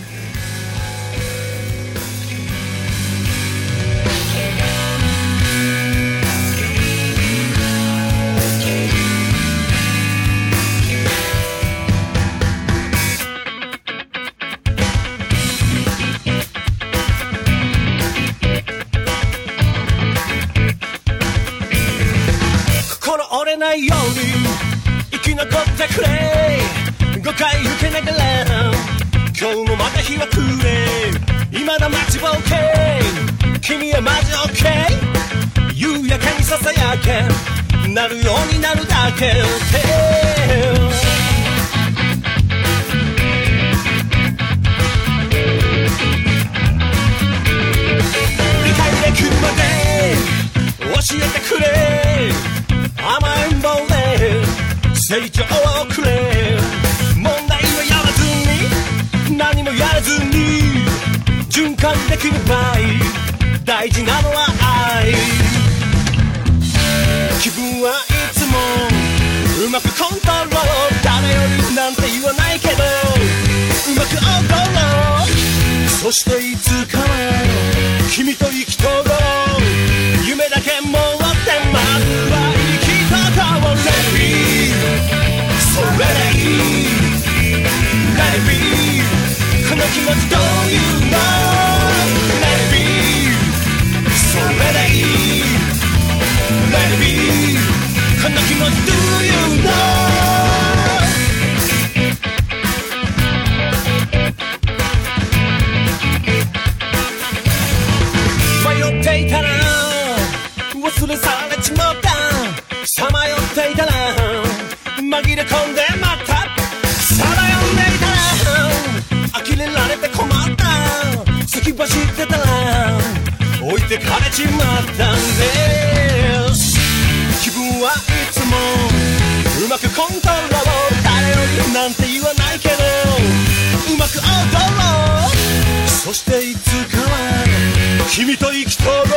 [138.13, 139.10] 君と生きとる。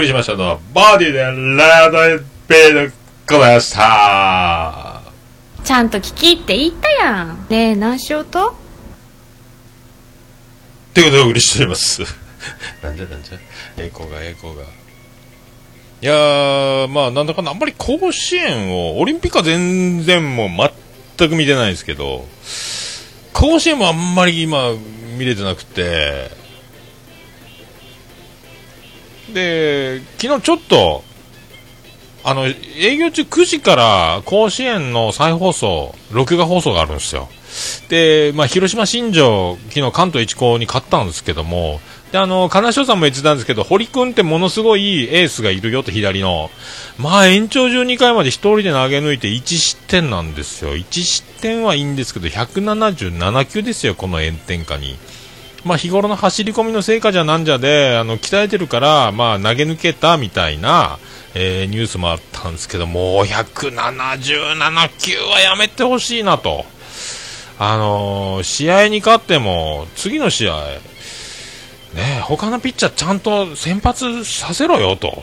[0.00, 2.92] 送りしましたのは、バーディーでラードベーで
[3.28, 5.02] ございました。
[5.62, 8.56] ちゃんと聞きって言ったやんねえ何しようと？
[10.94, 12.02] ということでお送りしております。
[12.82, 13.38] なんじゃなんじゃ？
[13.76, 14.62] 栄光が栄光が。
[14.62, 14.66] い
[16.00, 20.48] やー、まあなんだかんだあんまり甲子園を、オリンピックは全然もう
[21.18, 22.26] 全く見てないですけど、
[23.34, 24.70] 甲子園もあんまり今
[25.18, 26.30] 見れてなくて、
[29.32, 31.04] で、昨日ちょっと、
[32.22, 37.28] あの、営業中9時から甲子園の再放送、録画放送があるんですよ。
[37.88, 41.80] で、まあ、広島新庄、昨日関東一高に勝ったんですけども、
[42.12, 46.50] で、あの、金城さんも言ってたんですけど、堀君ってものすごいエースがいるよと左の。
[46.98, 50.74] まあ、延長12回まで一人で投げ抜いて1失点なんですよ。
[50.76, 54.96] 1失点はいいんですけど、177球ですよ、この炎天下に。
[55.64, 60.98] まあ、日頃の走り込みの成果じゃなんじゃで、あの、鍛えてるから、まあ、投げ抜けたみたいな、
[61.34, 66.64] えーニュースもあったんですけど、もう177球はやめてほしいなと。
[67.58, 70.64] あのー試合に勝っても、次の試合、
[71.94, 75.22] ね、他のピッチャーちゃんと先発させろよと。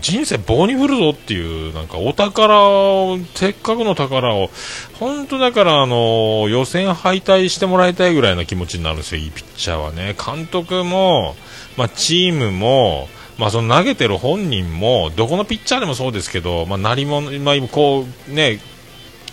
[0.00, 4.50] 人生棒に振るぞっていう、なんかお宝を、せっかくの宝を、
[4.98, 10.14] 本当だから、あの予選敗退してもらいたいぐらいの気持ちになるんですよ、いいピッチャーはね。
[10.14, 11.36] 監督も、
[11.76, 18.60] まあ、チームも、まあ、その投げてる本人も、どこのピッチャーでもそうですけど、まあ、なりも、まあ、こう、ね、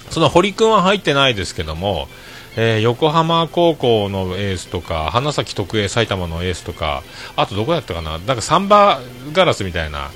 [0.10, 2.08] その堀君は入ってないですけども、
[2.56, 7.04] えー横浜高校のエースとか、花咲徳栄埼玉のエースとか、
[7.36, 9.00] あとどこだったかな、なんかサンバ
[9.32, 10.12] ガラスみたいな、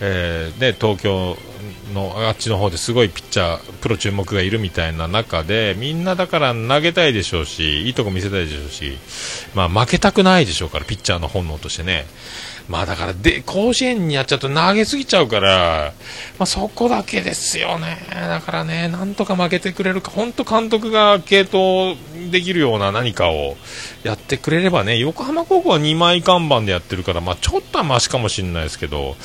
[0.00, 1.36] えーで東京
[1.92, 8.98] のあっちの方ですごいピッチャー、プロ注目がいるみたいな中で、みんなだから投げたいでしょうし、いいとこ見せたいでしょうし、
[9.54, 12.06] まあ負けたくないでしょうから、ピッチャーの本能としてね。
[12.68, 15.94] まあだからで、甲子園にやっちゃうと投げすぎちゃうから、
[16.38, 17.98] まあそこだけですよね。
[18.10, 21.96] だからね、なんとか負けてくれるか、本当監督が継投
[22.30, 23.56] できるような何かを
[24.02, 29.16] やってくれればね、横浜高校は2枚看板でやってるから、まあちょっとはマシかもしれないですけど、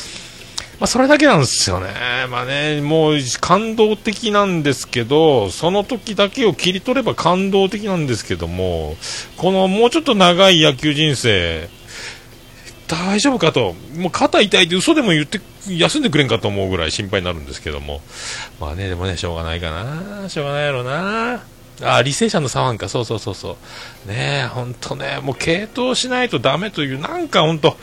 [0.79, 1.87] まあそれだけなんですよね。
[2.29, 8.95] まあね、もう感動的なんですけど、その時だけを切り取れば感動的なんですけども、
[9.37, 11.69] このもうちょっと長い野球人生、
[12.87, 18.01] 大丈夫かと、もう肩痛いって嘘でも言って休んでくれんかと思うぐらい心配になるんですけども、
[18.59, 21.43] まあね、でもね、しょうがないかな、しょうがないやろな。
[21.81, 23.57] あ、履正社の左腕か、そうそうそうそ
[24.05, 24.09] う。
[24.09, 27.77] ねえ、ほんとね、もう継投しないとダメという、なんかほんと、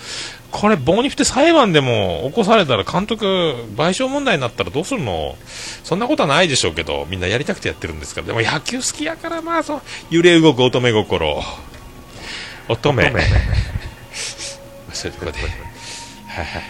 [0.50, 5.36] これ棒に振って裁判でも起こされたら監督、賠償問題になったらどうするの？
[5.84, 8.26] そんなことはないでしょうけど、みんなやりたくてやってるんですから。
[8.26, 11.42] でも野球好きやから、まあそう、揺れ動く乙女心。
[12.68, 13.10] 乙女。
[14.92, 15.38] そういうところで。
[15.40, 16.62] はいはいはい。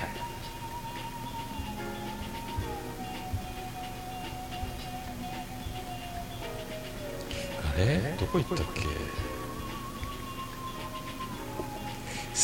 [7.74, 8.16] あれ？
[8.20, 8.82] どこ行ったっけ？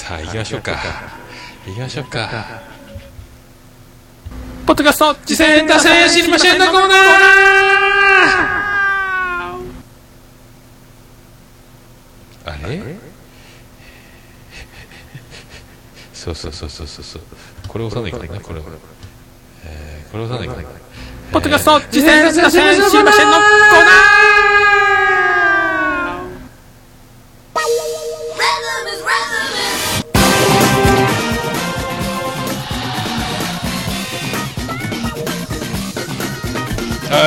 [0.06, 0.72] さあ行きましょうか。
[1.66, 2.28] 行きましょうか。
[4.64, 6.90] ポッドキャスト次戦打線知りませんのコーナー。
[12.44, 12.96] あれ？
[16.14, 17.22] そうそうそうそうそう
[17.66, 18.60] これ押さないかんなこれ、
[19.64, 20.70] えー、これ押さないか
[21.32, 24.25] ポッドキャスト次戦打線知りませんのコーナは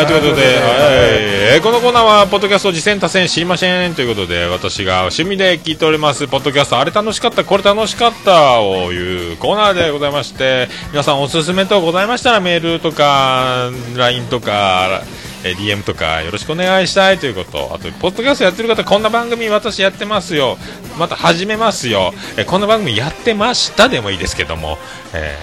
[0.10, 0.56] ということで、 はい。
[0.58, 15.02] えーこのコーナーは、ポッドキャスト次戦多戦知りませんということで、私が趣味で聞いております、ポッドキャスト、あれ楽しかった、これ楽しかったをいうコーナーでございまして、皆さんおすすめとございましたら、メールとか、LINE とか、
[15.44, 20.58] えー DM とかよろしくお願いしたいということ、あと、ポッドキャストやってる方、こんな番組私やってますよ、
[20.98, 24.78] また始めますよ、えーこんな番組やってましたでもいいですけども、
[25.14, 25.38] え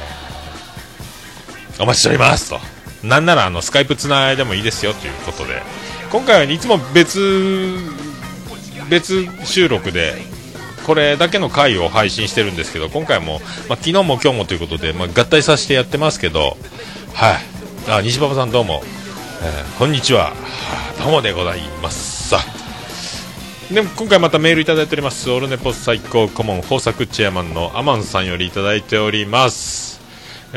[1.78, 2.75] ーお待ちしておりますと。
[3.06, 5.62] なんならあのスカイプつないでもいいですよということで、
[6.10, 7.76] 今回はいつも別、
[8.90, 10.14] 別収録で、
[10.86, 16.56] これだけの回を配信してるんですけど、今回も、まあ、昨日も今日もということで、まあ、合体させてやってますけど、
[17.14, 17.36] はい。
[17.88, 18.82] あ、西馬場さんどうも、
[19.42, 20.32] えーこんにちは。
[20.98, 22.28] どうもでございます。
[22.28, 22.38] さ
[23.70, 25.30] でも今回またメールいただいております。
[25.30, 29.85] オルネポス最高顧問豊作チェアマンのアマンさんよりいただいております。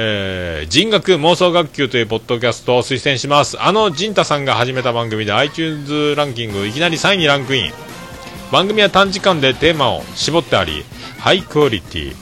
[0.02, 3.62] えー人学妄想学級というポッドキャストを推薦します。
[3.62, 7.72] あの陣太さんが始めた番組で iTunes ランキングいきなり3位にランクイン。
[8.50, 10.86] 番組は短時間でテーマを絞ってあり、
[11.18, 12.16] ハイクオリティ、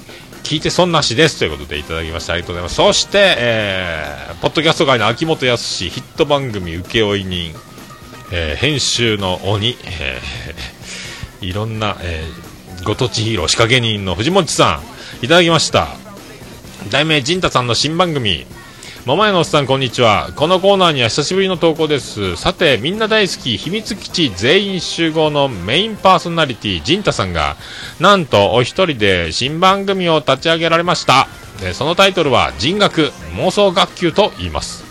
[0.44, 1.38] 聞いて損なしです。
[1.38, 2.76] ということでいただきましてありがとうございます。
[2.76, 7.54] そして、えー、ポッドキャスト界の秋元康ヒット番組請負人、
[8.32, 14.82] えー編集の鬼、えー いろんな、えーご当地ヒーロー仕掛け人の藤本さ
[15.22, 15.26] ん。
[15.26, 16.07] いただきました。
[16.90, 18.46] 題名陣太さんの新番組。
[19.06, 20.32] 桃屋のおっさんこんにちは。
[20.36, 22.36] このコーナーには久しぶりの投稿です。
[22.38, 27.58] さてみんな大好き秘密基地全員集合のメインパーソナリティ陣太さんが
[28.00, 31.28] なんとお一人で新番組を立ち上げられました。
[31.74, 34.87] そのタイトルは人学妄想学級と言います。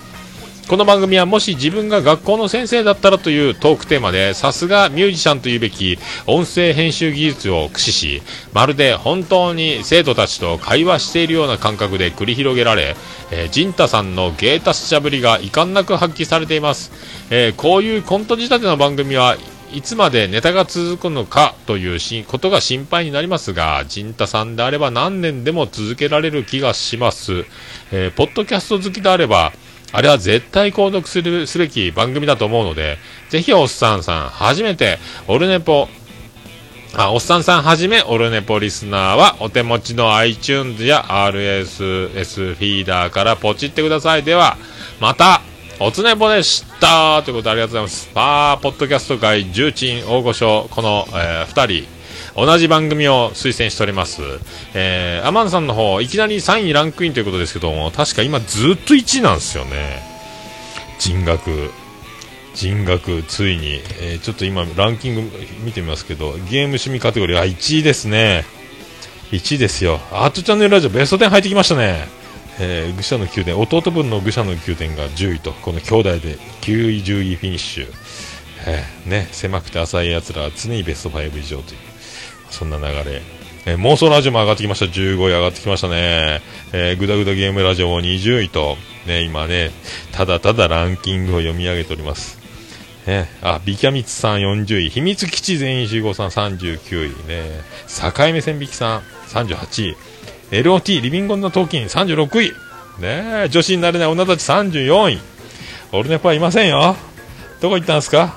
[0.68, 5.96] この番組はもし自分が学校の先生だったらというトークテーマでさすがミュージシャンというべき
[6.26, 12.96] 音声編集技術を駆使しまるで本当に生徒たちと会話しているような感覚で繰り広げられ、
[13.30, 16.90] えー、陣太さんの芸達者ぶりが遺憾なく発揮されています、
[17.30, 19.36] えーこういうコント仕立ての番組は
[19.72, 27.44] いつまでネタが続くのかというしことが心配になりますが、陣太さんであれば何年でも続けられる気がします。
[27.92, 29.52] えーポッドキャスト好きであれば、
[29.92, 35.88] あれは絶対購読するすべき番組だと思うので、ぜひおっさんさん、初めて、オルネポ、
[36.94, 44.22] あ、おっさんさんはじめ、オルネポリスナーは、お手持ちの iTunes や RSS フィーダーからポチってください。
[44.22, 44.56] では、
[45.00, 45.42] また、
[45.78, 48.10] おつねぽでしたということでありがとうございます。
[48.14, 51.95] パー、ポッドキャスト界重鎮大御所、この、えー二人、
[52.36, 54.20] 同じ番組を推薦しております。
[54.74, 60.02] えー、アマンさんの方、いきなり3位ランクインということですけども、確か今ずっと1位なんですよね。
[60.98, 61.70] 人学。
[62.54, 65.22] 人学、ついに、えーちょっと今ランキング
[65.64, 68.44] 見てみますけど、ゲーム趣味カテゴリー、あ、1位ですね。
[69.30, 70.00] 1位ですよ。
[70.12, 72.06] アートチャンネルラジオベスト10入ってきましたね。
[72.58, 77.92] えー、愚者の宮殿、弟分の愚者の宮殿が10位と、この兄弟で9位、10位フィニッシュ。
[78.66, 81.78] えーね、狭くて浅い奴らは常にベスト5以上という、
[82.50, 83.22] そんな流れ。
[83.66, 84.86] えー妄想ラジオも上がってきました。
[84.86, 86.40] 15位上がってきましたね。
[86.72, 88.76] えー、ぐだぐだゲームラジオも20位と、
[89.06, 89.72] ね、今ね、
[90.12, 92.38] ただただランキングを読み上げております。
[93.06, 99.96] ね、あ、ビキャミツさん40位、秘密基地全員集合さん39位、ね、境目線引きさん38位、
[100.50, 102.52] LOT リビングオンのトーキン36位、
[103.00, 105.20] ね、女子になれない女たち34位、
[105.92, 106.96] オルネポはいませんよ。
[107.60, 108.36] どこ行ったんですか？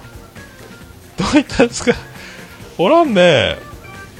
[1.18, 1.93] どこ行ったんですか？
[2.78, 3.57] おらんね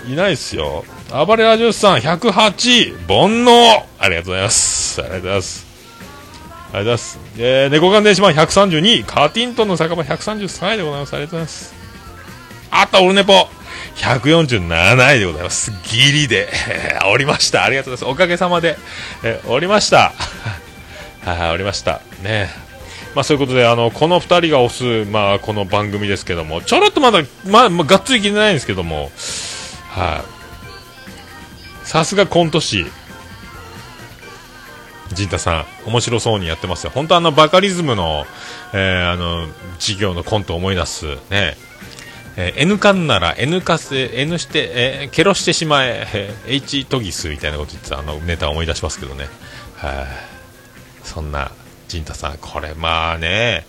[0.10, 0.86] いないっすよ。
[1.12, 5.02] 暴れラジオさん108位、煩悩ありがとうございます。
[5.02, 5.68] ありがとうございます。
[5.68, 7.20] ありがとうございます。
[7.38, 11.14] えー、猫缶電子版132位、カーティントンの酒場133位でございます。
[11.14, 11.76] ありがとうございます。
[12.72, 13.34] あった、オルネポ
[13.98, 15.72] 147位でございます。
[15.84, 17.64] ギリで、えー、おりました。
[17.64, 18.16] ありがとうございます。
[18.16, 18.78] おかげさまで、
[19.24, 20.12] えー、おりました。
[21.24, 22.02] はい、おりました。
[22.24, 22.50] ね
[23.14, 29.12] まあそういうことで、あの、この二人が推す、まあこの番組ですけども、ちょろっとまだ、まあ、まあ、がっつり聞いてないんですけども、
[29.90, 30.24] は
[31.84, 32.86] い、さすがコント師、
[35.14, 36.92] 陣太さん、面白そうにやってますよ。
[36.94, 38.26] 本当あの、バカリズムの、
[38.74, 39.48] えーあの、
[39.80, 41.58] 授業のコントを思い出す、ね。
[42.38, 49.28] えー N カンなら N カス、N して、えーケロしてしまえ、えー H トギスみたいなこと言ってたあのネタを思い出しますけどね。
[49.76, 50.08] はい、
[51.04, 51.52] そんな、
[51.88, 53.66] 陣太さん、これまあね、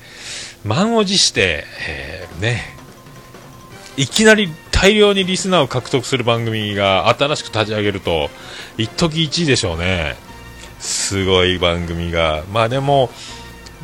[0.64, 2.76] 満を持して、えーね、
[3.96, 4.48] いきなり
[4.81, 8.31] 大量にリスナーを獲得する番組が新しく立ち上げると、
[8.78, 10.16] 一時1位でしょうね。
[10.78, 12.45] すごい番組が。
[12.51, 13.11] まあでも、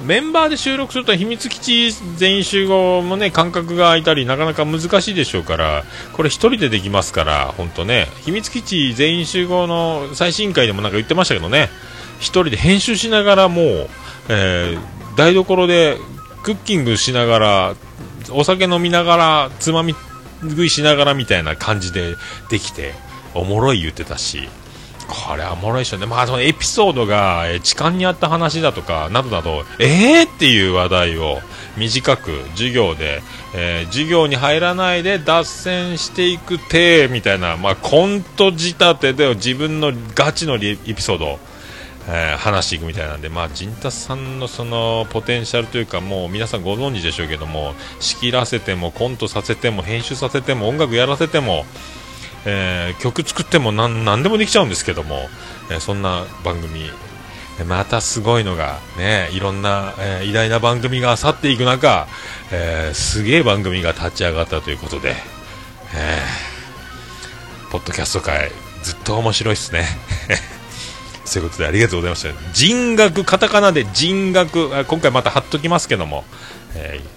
[0.04, 5.84] メンバーで収録すると秘密基地全員集合もね、間隔が空いたりなかなか難しいでしょうから、
[6.14, 11.68] これ一人でできますから、本当ね、秘密基地全員集合の最新回でもなんか言ってましたけどね、
[12.18, 13.88] 一人で編集しながらもう、
[14.28, 15.96] えー台所で
[16.42, 17.74] クッキングしながら、
[18.30, 19.94] お酒飲みながら、つまみ
[20.42, 22.14] 食いしながらみたいな感じで
[22.50, 22.94] できて、
[23.34, 24.48] おもろい言ってたし、
[25.08, 26.06] これはおもろいでしょね。
[26.06, 30.28] まあ、そのエピソードが、え痴漢にあった話だとか、などなど、えー？
[30.28, 31.40] っていう話題を
[31.76, 33.22] 短く授業で、
[33.54, 41.38] えー授業に入らないで脱線していく体みたいな、まあ、コント仕立てで自分のガチのエピソード、
[42.08, 51.64] えー話していくみたいなんで、まあ、陣太さんのそのポテンシャルというか、もう皆さんご存知でしょうけども、仕切らせても、コントさせても、編集させても、音楽やらせても、
[52.44, 55.28] えー曲作ってもなん何でもできちゃうんですけども、
[55.70, 56.90] えーそんな番組、
[57.66, 62.06] またすごいのが、ね、いろんな、え偉大な番組が去っていく中、
[62.52, 65.16] えーすげえ番組が立ち上がったということで、
[65.94, 68.52] えーポッドキャスト界、
[68.84, 69.86] ずっと面白いっすね。
[71.26, 72.52] そういうことでありがとうございました。
[72.52, 76.24] 人学、カタカナで人学、今回また貼っときますけども、
[76.74, 77.16] えー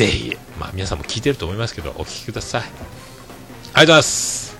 [0.00, 2.62] ぜひ、まあ皆さんも聞いてると思いますけど、お聞きください。
[2.62, 2.80] ありがと
[3.74, 4.56] うございます。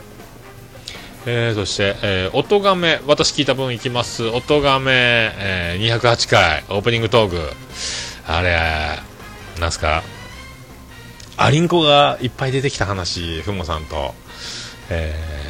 [1.24, 4.26] えー、そして、えー、音がめ、私聞いた分いきます。
[4.26, 7.52] 音がめ、えー、208回、オープニングトーク。
[8.26, 8.98] あれ、
[9.60, 10.02] なんすか、
[11.38, 14.14] アリンコがいっぱい出てきた話、ふもさんと、
[14.90, 15.49] えー、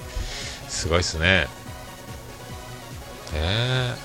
[0.71, 1.47] すごいっすね。
[3.33, 3.95] ねえ。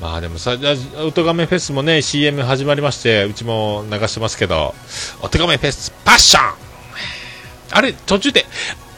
[0.00, 4.74] まあでもさ、じゃあおとがめフェスもね、CM 始まりまして、うちも流してますけど、
[5.22, 6.54] おとがめフェスパッション
[7.70, 8.44] あれ、途中で、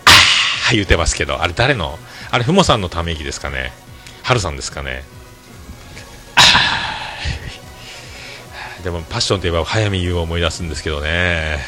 [0.07, 1.99] あー言ってますけど、あれ誰の？
[2.30, 3.70] あれ、ふもさんのため息ですかね
[4.22, 5.05] はるさんですかね
[8.82, 11.59] でも、パッションといえば、早見優を思い出すんですけどね。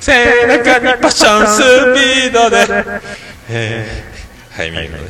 [0.00, 1.58] 背中にパッションス
[1.94, 2.66] ピードで、
[3.52, 5.04] えー、早 見優のね、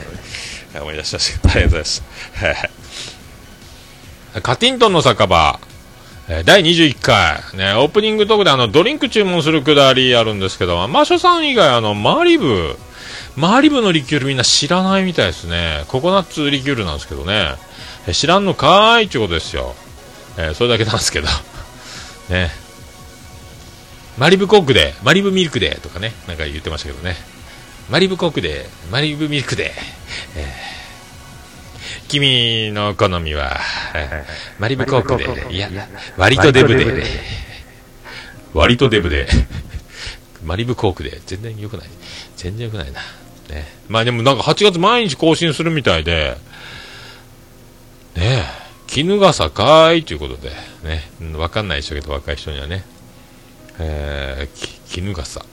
[0.81, 1.51] 思い出しました。
[1.51, 2.03] ありがとうございます。
[2.35, 2.71] はい
[4.43, 5.59] カティントンの酒場、
[6.29, 12.79] えー第21回、ね、オープニングトークであの、ドリンク注文するくだりあるんですけど、マショさん以外あの、マリブ、
[13.37, 15.85] マリブのリキュールみんな知らないみたいですね。
[15.89, 17.57] ココナッツリキュールなんですけどね。
[18.07, 19.75] えー知らんのかーいってことですよ。
[20.39, 21.29] えーそれだけなんですけど。
[22.29, 22.51] ね。
[24.17, 27.17] マリブコックで、マリブミルクでとかね、なんか言ってましたけどね。
[27.91, 29.73] マリブコックで、マリブミルクで、
[30.37, 30.71] えー
[32.09, 33.57] 君の好みは、
[33.95, 35.69] えーマリブコークで、いや、
[36.17, 37.05] 割とデブで、
[38.53, 39.29] 割とデブで、
[40.45, 41.89] マリブコークで、全然良くない。
[42.37, 43.01] 全然良くないな。
[43.49, 43.69] ね。
[43.89, 46.37] まあでもなんか8月毎日更新するみたいで、
[48.17, 48.45] ねえ、
[48.89, 50.51] 絹笠かーいということで、
[50.83, 52.85] ね、うんわかんないでしょうけど、若い人にはね。
[53.79, 55.45] えー、き絹笠。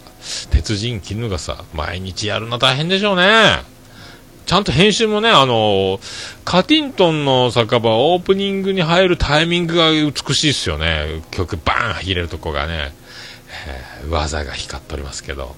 [0.52, 1.64] 鉄人絹笠。
[1.74, 3.64] 毎日やるの大変でしょうね。
[4.46, 6.00] ちゃんと編集もね、あの
[6.46, 11.22] カティントンの酒場オープニングに入るタイミングが美しいですよね。
[11.32, 12.94] 曲バーン入れるとこがね、
[13.68, 15.56] えー技が光っておりますけど。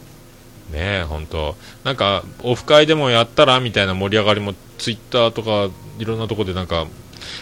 [0.72, 6.88] ねえ、本当なんか、オフ会でもやったらみたいな盛り上がりも、ツイッターとか、いろんなとこでなんか、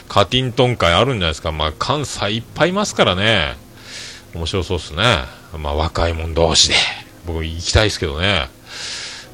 [0.08, 1.52] カティントン会あるんじゃないですか。
[1.52, 3.56] まあ、関西いっぱいいますからね。
[4.34, 5.04] 面白そうっすね。
[5.58, 6.76] まあ、若い者同士で。
[7.28, 8.50] 僕行きたいですけどね。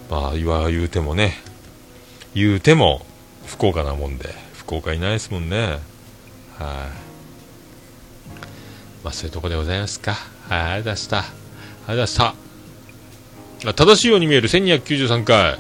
[0.09, 1.37] まあ、言わ言うてもね、
[2.33, 3.05] 言うても
[3.45, 4.43] 福岡なもんで。
[4.63, 5.57] 福岡いないですもんね。
[5.67, 5.77] はい、
[9.03, 10.13] まあそういうとこでございますか。
[10.47, 11.17] はいありがとうございました。
[11.17, 13.73] ありがとうございました。
[13.73, 15.59] 正しいように見える1293回。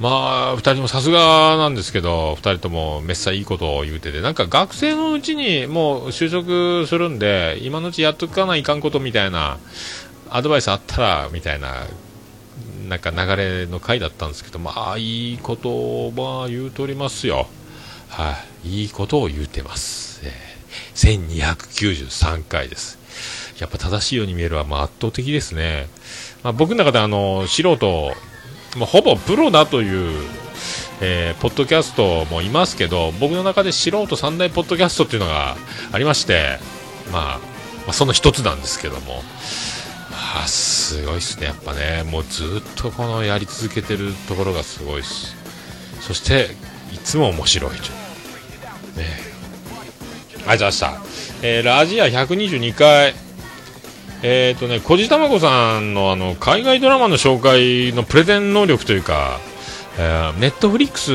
[0.00, 9.58] まあ、二人もさすがなんですけど、二人ともめっさいいことを言うてて、なんか学生のうちにもう就職するんで、今のうちやっとかないかんことみたいな、
[10.36, 11.86] アドバイスあったら、みたいな
[12.88, 17.46] なんか流れの回だったんですけど、まあ、いいことを、まあ、言うとりますよ。
[18.08, 20.20] はい、いいことを言うてます。
[20.24, 20.52] えー
[20.94, 22.98] 1293回です。
[23.58, 25.88] やっぱ正しいように見えるは、まあ、圧倒的ですね。
[26.42, 28.12] まあ、僕の中であの、素人、
[28.76, 30.22] まあ、ほぼプロだという、
[31.00, 35.56] えーポッドキャストもいますけど、僕の中で素人三大ポッドキャストっていうのが
[35.92, 36.58] ありまして、
[37.12, 37.40] ま
[37.88, 45.36] あ、その一つなんですけども、ーすごいっすね、やっぱね、もうずっとこのやり続けてるところがすごいっす。
[46.00, 46.48] そして、
[46.92, 47.82] いつも面白いという。
[48.98, 49.32] ね
[50.38, 51.02] ありがとうございました。
[51.42, 53.14] えーラジア122回、
[54.22, 59.40] えっ、とね、こじたまこさんのあの、海外ドラマの紹介のプレゼン能力というか、
[59.98, 61.12] えーネットフリックス、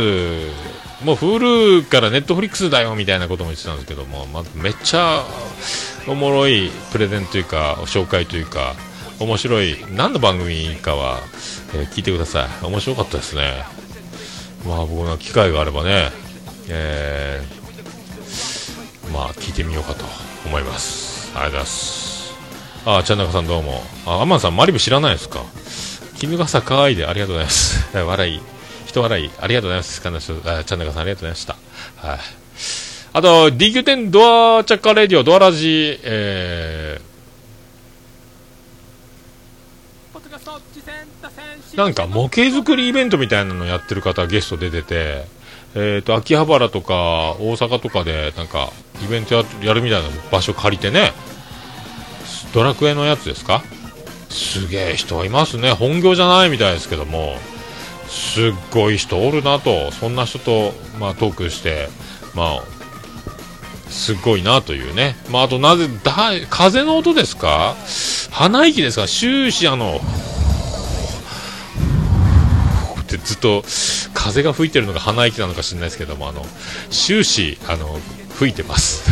[1.04, 5.24] もう Hulu からネットフリックスだよみたいなことも言ってたんですけども、まあ、めっちゃ
[6.08, 8.76] おもろいプレゼンというか、紹介というか、
[9.20, 11.20] 面白い、何の番組かは、
[11.74, 12.66] えー聞いてください。
[12.66, 13.64] 面白かったですね。
[14.66, 16.12] まあ僕の機会があればね、
[16.70, 20.06] えーまあ聞いてみようかと
[20.46, 21.32] 思います。
[21.36, 22.34] ありがとうございます。
[22.86, 23.82] あ、ちゃんなかさんどうも。
[24.06, 25.42] あ、アマンさんマリブ知らないですか？
[26.20, 27.88] 絹笠かわいいでありがとうございます。
[27.98, 28.42] 笑い、
[28.86, 30.02] 人笑い、ありがとうございます。
[30.02, 31.56] かんなしあちゃんなかさんありがとうございました。
[32.08, 32.20] はい。
[33.14, 37.07] あと、DQ10 ドアチャッカレディオ、ドアラジ、えー、
[41.78, 45.26] なんか模型作りイベントみたいなのやってる方ゲスト出てて、
[45.76, 48.72] えー、と秋葉原とか大阪とかでなんか
[49.06, 51.14] イベントやるみたいな場所借りてね
[52.52, 53.64] ドラクエのやつですか？
[54.30, 55.72] すげえ人いますね。
[55.72, 57.36] 本業じゃないみたいですけども
[58.08, 61.90] すっごい人おるなと、そんな人と、まあ、トークして、
[62.34, 62.64] まあ、
[63.90, 65.16] すごいなというね。
[65.30, 66.14] まあ、あとなぜ、だ
[66.50, 67.76] 風の音ですか？
[68.32, 69.08] 鼻息ですか？
[69.08, 70.00] 終始あの、
[73.28, 73.64] ずっと
[74.14, 76.46] 風が吹いてるのが鼻息なのか知らないですけども、あの、
[76.90, 78.00] 終始、あの、
[78.40, 79.04] 吹いてます。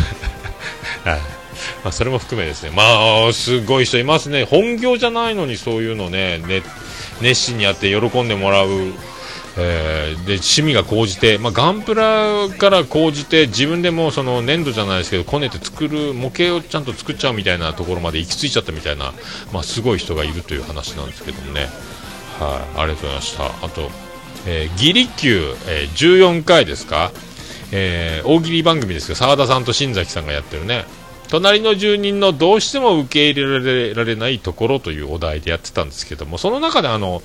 [1.04, 1.20] はい。
[1.84, 2.70] まあ、それも含めですね。
[2.70, 4.44] まあ、すごい人いますね。
[4.44, 6.62] 本業じゃないのにそういうのね、ね
[7.20, 8.68] 熱心にやって喜んでもらう。
[9.58, 19.14] えーで趣味が高じて、まあ、ガンプラから高じて自分でもその粘土じゃないですけどこねて作る模型をちゃんと作っちゃうみたいなところまで行き着いちゃったみたいな、
[19.54, 21.68] まあ、すごい人がいるという話なんですけどもね、
[22.38, 23.90] はい、ありがとうございましたあと、
[24.46, 27.12] えー、ギリ級、えー14回ですか、
[27.72, 30.84] えー大喜利番組ですけど澤田さんと新崎さんがやってるね。
[31.28, 37.20] 隣の住人のどうしても受け入れられないところというお題でやってたんですけどもその中であの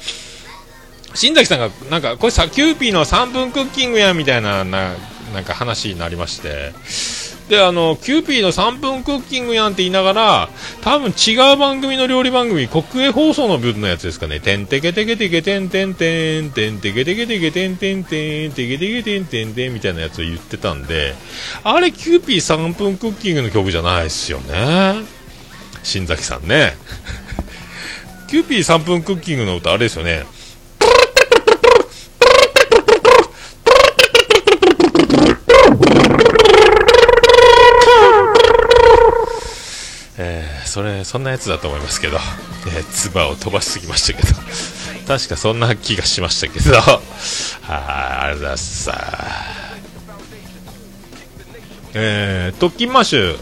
[1.13, 4.95] 新崎さんがなんかこれさキューピーの3分クッキングやみたいなな
[5.33, 6.73] なんか話になりまして
[7.51, 10.49] であのキューピーの3分クッキングやんって言いながら
[10.79, 14.39] 多分違う番組の料理番組国営放送の分のやつですかね。
[14.39, 21.13] てんてけてけてけてんてんてんてんてけてけてけてんてんてんてけてけてんてんてんみたいなやつを言ってたんで
[21.65, 25.03] あれキューピー3分クッキングの曲じゃないですよね
[25.83, 26.77] 新崎さんね
[28.29, 30.23] キューピー3分クッキングの歌あれですよね
[40.23, 42.15] えーそれそんなやつだと思いますけど、
[42.67, 44.39] えー、唾を飛ばしすぎましたけど。
[45.05, 46.77] 確かそんな気がしましたけど。
[46.79, 46.91] はい
[47.67, 48.83] ありがとうございます。
[48.85, 49.61] さあ
[51.93, 53.37] えー、特勤マッシュ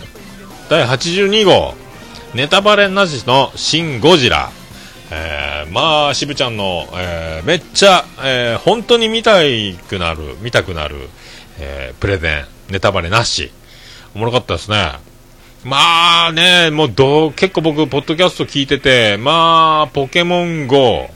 [0.70, 1.76] 第82号。
[2.34, 4.50] ネタバレなしのシン・ゴジラ。
[5.12, 9.38] えーまあ、渋ちゃんの、えーめっちゃ、えー本当に見た
[9.88, 11.10] くなる、見たくなる、
[11.60, 13.52] えープレゼン、ネタバレなし。
[14.16, 14.94] おもろかったですね。
[15.64, 21.10] まあね、もうど、結構僕、ポッドキャスト聞いてて、まあ、ポケモン GO、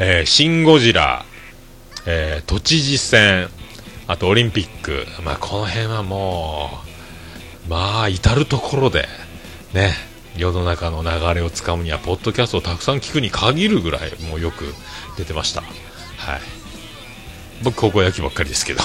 [0.00, 1.24] えーシン・ゴジラ、
[2.04, 3.48] えー都知事選、
[4.08, 6.70] あとオリンピック、まあ、この辺はも
[7.66, 9.06] う、まあ、至るところで、
[9.74, 9.94] ね、
[10.36, 14.74] 世の中の流れをつかむには、ポッドキャストをたくさん聞くに限るぐらい、もうよく
[15.16, 15.60] 出てました。
[15.60, 15.70] はい。
[17.62, 18.82] 僕、高校野球ばっかりですけど。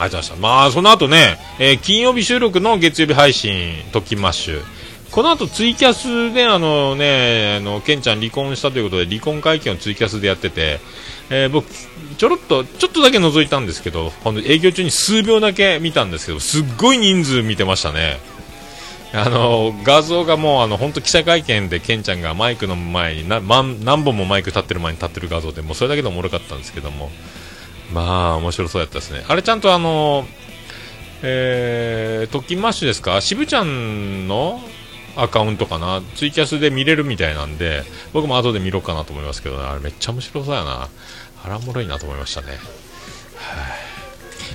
[0.00, 0.48] ありがとうございました。
[0.48, 4.62] まあ、その後ね、えー金曜日収録の月曜日配信、特勤マッシュ。
[5.10, 10.80] この後ツイキャスで、あのね、あの、ケンちゃん離婚したということで、離婚会見をツイキャスでやってて、
[11.28, 11.68] えー僕、
[12.16, 18.20] ちょろっと、ちょっとだけ覗いたんですけど、ほんと営業中に数秒だけ見たんですけど、すっごい人数見てましたね。
[19.12, 27.10] あの画像がもうあの本当記者会見でケンちゃんがマイクの前にな、ま、何本もマイク立ってる前に立ってる画像でもうそれだけでおもろかったんですけども
[27.92, 29.24] まあ面白そうやったですね。
[29.28, 30.26] あれちゃんとあの
[31.22, 33.20] えー、特勤マッシュですか？
[33.20, 34.60] 渋ちゃんの
[35.16, 36.00] アカウントかな？
[36.14, 37.82] ツイキャスで見れるみたいなんで
[38.12, 39.64] 僕も後で見ろかなと思いますけどね。
[39.64, 40.88] あれめっちゃ面白そうやな。
[41.44, 42.48] あらもろいなと思いましたね。
[42.48, 42.58] はい。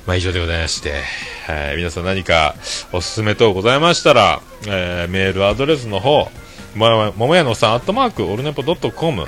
[0.07, 1.01] まあ以上でございまして、
[1.47, 2.55] はい、皆さん何か
[2.91, 6.29] おすすめ等ございましたら、えーメールアドレスの方、
[6.75, 9.25] もももやのおっさん、アットマーク、オルネポドットコム、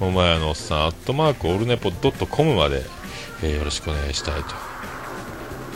[0.00, 2.82] ももやのおっさん、アットマーク、オルネポドットコムまで、
[3.52, 4.54] えよろしくお願いしたいと。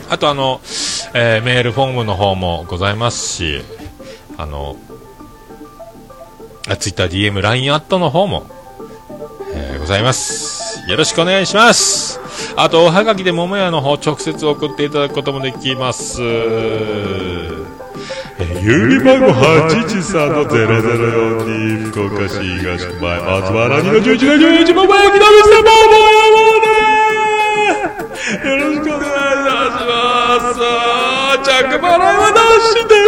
[0.09, 0.59] あとあの、
[1.13, 3.61] えーメールフォームの方もございますし、
[4.37, 4.75] あの、
[6.79, 8.45] ツイッター DM、LINE アットの方も、
[9.53, 10.89] えーございます。
[10.89, 12.19] よろしくお願いします。
[12.55, 16.21] あと、おはがきで桃屋の方直接送っていただくこともできます。
[16.21, 17.59] えー
[18.61, 26.28] 郵便番号813の0042福岡市東区前松原2の11の11桃屋きの店桃屋
[28.29, 30.59] よろしくお願いします。
[31.43, 32.99] 着払いはなしで。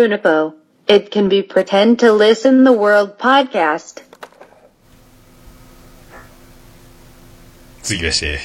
[0.00, 0.54] Orunipo.
[0.88, 4.02] It can be pretend to listen the world podcast.
[7.82, 8.38] 続きまして、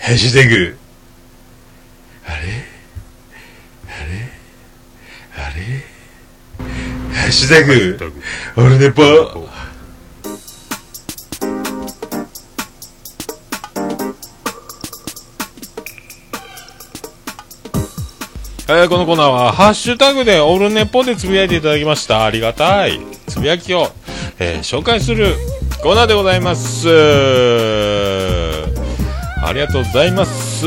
[0.00, 0.76] ハッシュタグ、
[2.26, 2.36] あれ
[3.86, 4.26] あれ
[5.36, 5.84] あれ
[7.14, 8.12] ハッシュタグ、
[8.56, 8.90] オルネ
[18.73, 22.23] えーこのコーナーは、ハッシュタグでオルネポでつぶやいていただきました。
[22.23, 23.01] ありがたい。
[23.27, 23.89] つぶやきを、
[24.39, 25.35] えー紹介する
[25.83, 26.87] コーナーでございます。
[29.43, 30.65] ありがとうございます。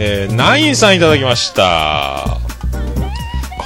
[0.00, 2.37] えー、ナインさんいただきました。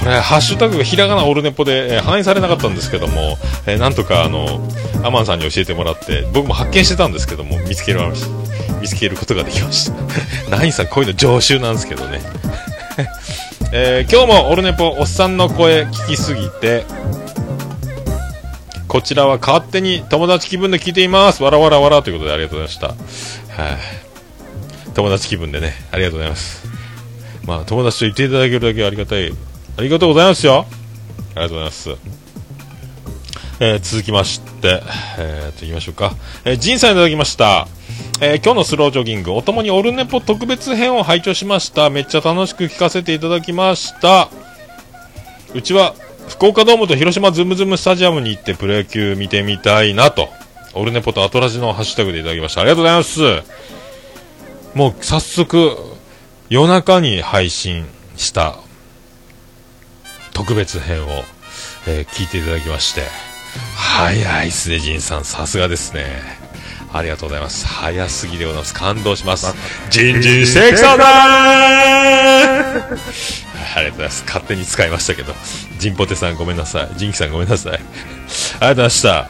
[0.03, 4.67] これ、ハッシュタグがひらがなオルネポで、えー反映されなかったんですけども、えーなんとかあの、
[5.03, 8.79] アマンさんに教えてもらって、僕も発見してたんですけども、見つけられました。
[8.81, 9.95] 見つけることができました。
[10.55, 12.21] ナインさん、こういうの常習なんですけどね。
[13.71, 16.85] えー今日もオルネポおっさんの声聞きすぎて、
[18.87, 21.41] こちらは勝手に友達気分で聞いています。
[21.41, 23.63] わらわらわらということでありがとうございました。
[23.63, 23.77] はい、
[24.93, 26.63] 友達気分でね、ありがとうございます。
[27.45, 29.33] まあ、友達と言っていただけるだけありがたい。
[29.75, 30.65] ありがとうございますよ。
[31.35, 31.89] ありがとうございます。
[33.59, 34.81] えー続きまして、
[35.17, 36.13] えー、と、言いましょうか。
[36.45, 37.67] えー、ジンさんいただきました。
[38.21, 41.89] えー今日のスロージョギング、おともにオルネポ特別編を拝聴しました。
[41.89, 44.29] めっちゃ楽しく聞かせていただきました。
[45.55, 45.95] うちは、
[46.27, 50.29] 福岡ドームと広島ズムズムスタジアムに行ってプロ野球見てみたいなと、
[50.73, 52.61] オルネポとアトラジのハッシュタグでいただきました。
[52.61, 53.43] ありがとうございます。
[54.75, 55.77] もう早速、
[56.49, 58.57] 夜中に配信した
[60.33, 61.23] 特別編を、
[61.87, 63.03] えー聞いていただきまして、
[63.75, 65.25] 早いっすね、ジンさん。
[65.25, 66.43] さすがですね。
[66.91, 67.65] ありがとうございます。
[67.65, 68.73] 早すぎでございます。
[68.73, 69.53] 感動します。
[69.89, 71.07] ジンジンしてきたなー
[73.75, 74.23] ありがとうございます。
[74.27, 75.33] 勝手に使いましたけど。
[75.79, 76.89] ジンポテさんごめんなさい。
[76.97, 77.73] ジンキさんごめんなさい。
[77.73, 77.89] ありがとう
[78.59, 79.27] ございました。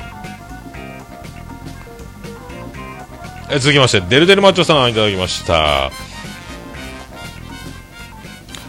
[3.49, 5.91] え続きまして、デルデルマッチョさんいただきました。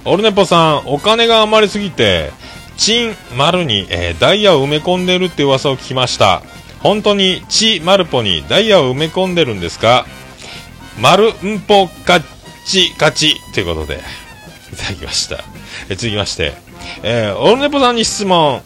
[0.07, 2.31] オルネポさん、お金が余りすぎて、
[2.77, 6.43] チン丸に、えーダイヤを埋め込んでるって噂を聞きました。
[6.83, 10.05] 本当にチマルポにダイヤを埋め込んでるんですか？
[11.01, 12.23] 丸んぽカッ
[12.67, 14.01] チカチということで、
[14.73, 15.45] いただきました。
[15.89, 16.53] え続きまして、
[17.03, 18.61] えーオルネポさんに質問。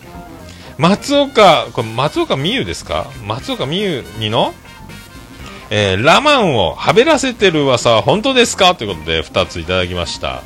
[0.77, 3.11] 松岡、これ松岡美優ですか？
[3.27, 4.55] 松岡美優にの？
[5.71, 8.75] えーラマンをはべらせてる噂は本当ですか？
[8.75, 10.43] ということで2ついただきました。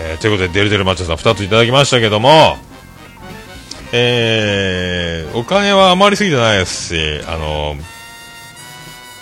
[0.00, 2.56] えーということで、デルデルマッチョさん2ついただきましたけども、
[3.92, 7.74] えー、お金は余りすぎてないですし、あの、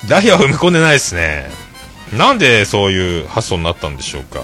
[0.09, 1.49] ダイヤは埋め込んでないですね。
[2.13, 4.43] なんでそういう発想になったんでしょうか。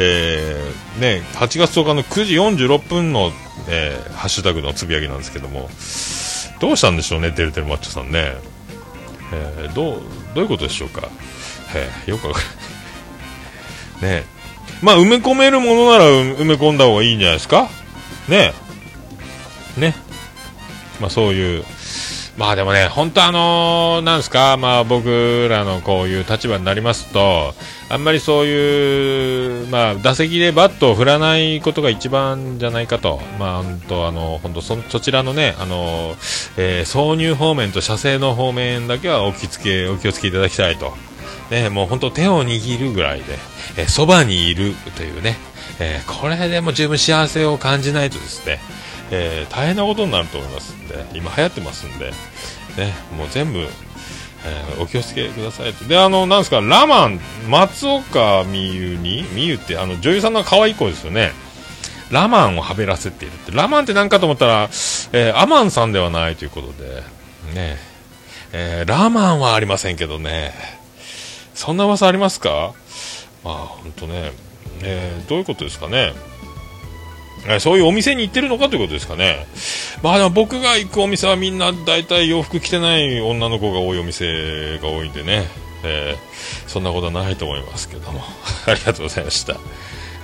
[0.00, 3.30] えー、ね、8月10日の9時46分の、
[3.68, 5.70] えーハッシュタグのつぶやきなんですけども、
[6.60, 8.34] どうしたんでしょうね、デルデルマッチョさんね。
[9.32, 10.02] えーどう、
[10.34, 11.08] どういうことでしょうか。
[11.74, 14.24] えーよくわかん ね
[14.82, 17.68] まあ、埋め込めるものなら埋め込んだ方がいいんじゃないですか？
[18.28, 18.52] ね
[19.76, 19.94] ね。
[21.00, 21.64] まあ、そういう。
[22.36, 27.52] まあでもね、本当あのーなんですか、まあ僕らのこういう立場になりますと、
[27.88, 33.20] あんまりそういう、まあ打席でバットを振らないことが一番じゃないかと。
[33.40, 36.14] まあ本当あの、本当そ、そちらのね、あの、
[36.56, 40.92] えー挿入方面と射精の方面だけはお気付け、お気をつけいただきたいと。
[41.50, 43.36] ね、もう本当手を握るぐらいで、
[43.78, 45.36] えそばにいるというね、
[45.78, 48.58] えこれでも十分幸せを感じないとですね、
[49.10, 52.10] え大変なことになると思いますんで、今流行ってますんで、
[52.76, 53.60] ね、もう全部、
[54.44, 55.84] えお気をつけくださいと。
[55.86, 61.32] で、あの、なんですか、ラマン、松岡美優に、美優って、あの、女優さんの可愛い子ですよね。
[62.10, 63.52] ラマンをはべらせているって。
[63.52, 64.62] ラマンって何かと思ったら、
[65.12, 67.02] えーアマンさんではないということで、
[67.54, 67.78] ね、
[68.52, 70.52] えーラマンはありませんけどね、
[71.54, 72.72] そんな噂ありますか？
[73.44, 73.48] あ、
[73.82, 74.32] 本当ね、
[74.82, 76.12] えーどういうことですかね。
[77.46, 79.46] えーそういうお店に行ってるのかということですかね。
[80.02, 85.46] まあでも僕が行くお店はみんな大体洋服着てない女の子が多いお店が多いんでね、
[85.84, 86.28] えー
[86.68, 88.22] そんなことはないと思いますけども。
[88.66, 89.56] ありがとうございました。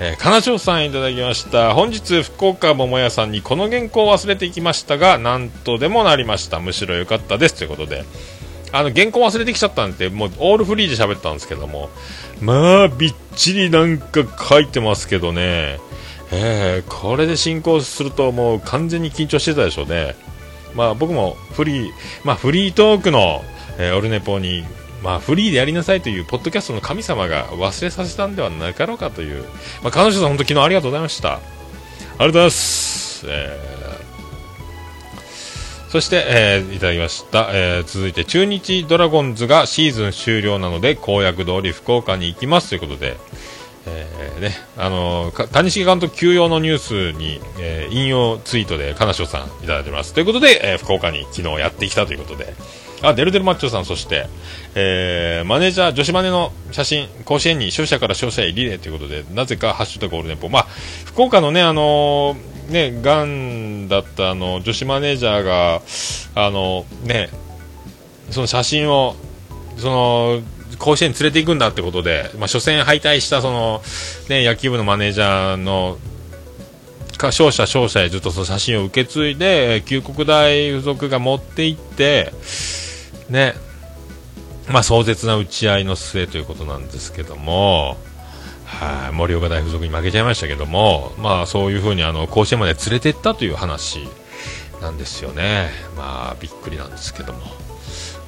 [0.00, 1.72] えー、金城さんいただきました。
[1.74, 6.58] 本日、福岡桃屋さんにこの原稿を忘れていきましたが、なんとでもなりました。
[6.58, 7.54] むしろ良かったです。
[7.54, 8.04] ということで。
[8.72, 11.90] あの、原稿忘れてきちゃったんで、もうオールフリーで喋ったんですけども、
[12.40, 15.78] まあ、びっちりなんか書いてますけどね、
[16.32, 20.14] えー、これで進行するともう完全に緊張してたでしょうね。
[20.74, 21.92] まあ僕もフリー、
[22.24, 23.42] まあフリートークの、
[23.78, 24.64] えーオルネポに、
[25.02, 29.44] まあフリーでやりなさいというポッドキャストの神様が忘れさせたんではなかろうかという、
[29.82, 31.34] まあ彼女さん本当昨日ありがとうございました。
[31.34, 33.26] ありがとうございます。
[33.28, 33.73] えー
[35.94, 42.70] そして、えーいただきました、えー続いて中日ドラゴンズがシーズン終了なので公約通り福岡に行きます。
[42.70, 43.16] ということで、
[43.86, 46.78] えーね、あのー谷繁監督休養のニュー
[47.12, 50.14] スに、えー引用ツイートで金賞さんいただいてます。
[50.14, 52.52] ということで、えー福岡に昨日やってきたということで。
[53.02, 54.26] あデルデルマッチョさんそして、
[54.74, 60.66] えーマネージャー女子マネの写真甲子園に勝者から勝者へリレーということでなぜか「ハッシュタグオールネポ」まあ
[61.04, 65.82] 福岡のねあのーねがんだったあの女子マネージャーが
[66.34, 67.30] あのね
[68.30, 69.16] その写真を
[69.76, 70.42] その
[70.78, 73.82] 甲子園に連れて行くんだってことで、まあ、初戦敗退したその、
[74.28, 75.98] ね、野球部のマネージャーの
[77.22, 82.32] 勝者、勝者へずっとその写真を受け継いで、旧国大附属が持って行って、
[83.28, 83.54] ね、
[84.70, 87.96] まあ、壮絶な打ち合いの末ということなんですけども、
[88.64, 94.08] はい、盛岡大附属に負けちゃいましたけども、まあ、そういうふうにあの甲子園まで連れて行ったという話
[94.80, 95.70] なんですよね。
[95.96, 97.40] まあ、びっくりなんですけども。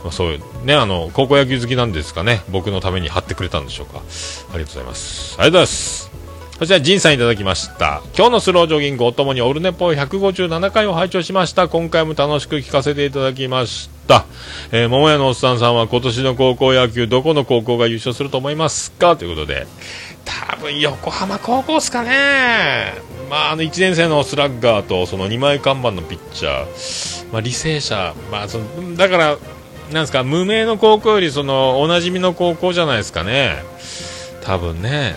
[0.04, 4.02] まあ、そういうね、あの、高校野球好きなんですかね、僕のために貼ってくれたんでしょうか。
[4.52, 5.34] ありがとうございます。
[5.38, 6.10] ありがとうございます。
[6.58, 8.02] そちら、ジンさんいただきました。
[8.16, 11.68] 今日のスロージョギングおともにオルネポ157回を拝聴しました。
[11.68, 14.24] 今回も楽しく聞かせていただきました。
[14.72, 19.16] えー、桃屋のおっさんさんは今年の高校野球、どこの高校が優勝すると思いますか？
[19.16, 19.66] ということで、
[20.26, 22.92] 多分横浜高校ですかね。
[23.30, 29.38] まあ、あの1年生のスラッガーとその2枚看板のピッチャー、まあ、履正社、まあ、そのだから、
[29.92, 33.56] なんですか、無名の高校よりそのおなじみの高校じゃないですかね。
[34.42, 35.16] 多分ね。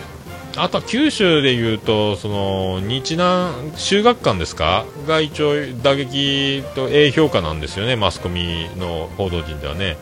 [0.56, 4.84] あとは九州でいうと、その日南修学館ですか？
[5.06, 9.96] が一応打撃と A 評価なんですよね、マスコミの報道陣ではね。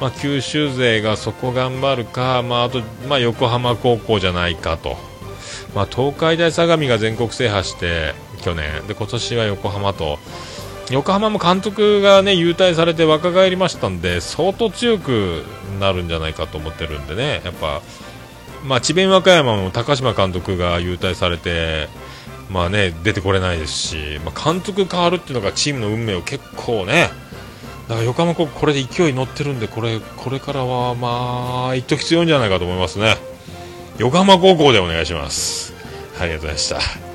[0.00, 4.96] まあ、九州勢がそこ頑張るか、まあ、あと、まあ、横浜高校じゃないかと。
[5.74, 10.18] まあ、東海大相模が全国制覇して去年で今年は横浜と
[10.90, 15.44] 横浜も監督がね優待されて若返りましたんで相当強く
[15.78, 17.82] なるんじゃないかと思ってるんでねやっぱ、
[18.64, 21.88] まあ、智弁和歌山も高島監督が優退されて
[22.50, 27.10] まあね出てこれないですし、まあ、監督変わるっていうのがチームの運命を結構ね
[27.88, 33.16] だから横浜高校これで勢いに乗ってるんでこれこれからはまあ一時強いんじゃないかと思いますね。
[33.98, 35.74] 横浜高校でお願いします。
[36.20, 37.07] ありがとうございました。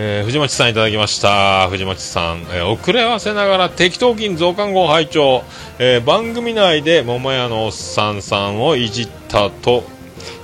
[0.00, 1.68] えー藤町さんいただきました。
[1.68, 5.42] 藤町さん、えー遅れ合わせながら適当金増刊号拝聴、
[5.80, 9.82] えー番組内で桃屋のおっさんさんをいじったと。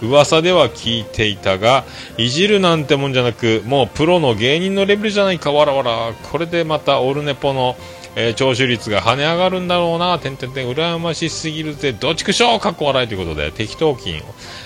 [0.02, 1.84] 噂では聞いていたが
[2.16, 5.52] いじるなんてもんじゃなくもうプロの芸人のレベルじゃないか。
[5.52, 6.12] わらわら。
[6.32, 7.76] これでまたオルネポの、
[8.16, 10.18] えー聴取率が跳ね上がるんだろうな。
[10.18, 10.70] てんてんてん。
[10.70, 11.92] 羨ましすぎるぜ。
[11.92, 12.60] どっちくしょう。
[12.60, 13.08] かっこ笑い。
[13.08, 14.22] ということで適当金、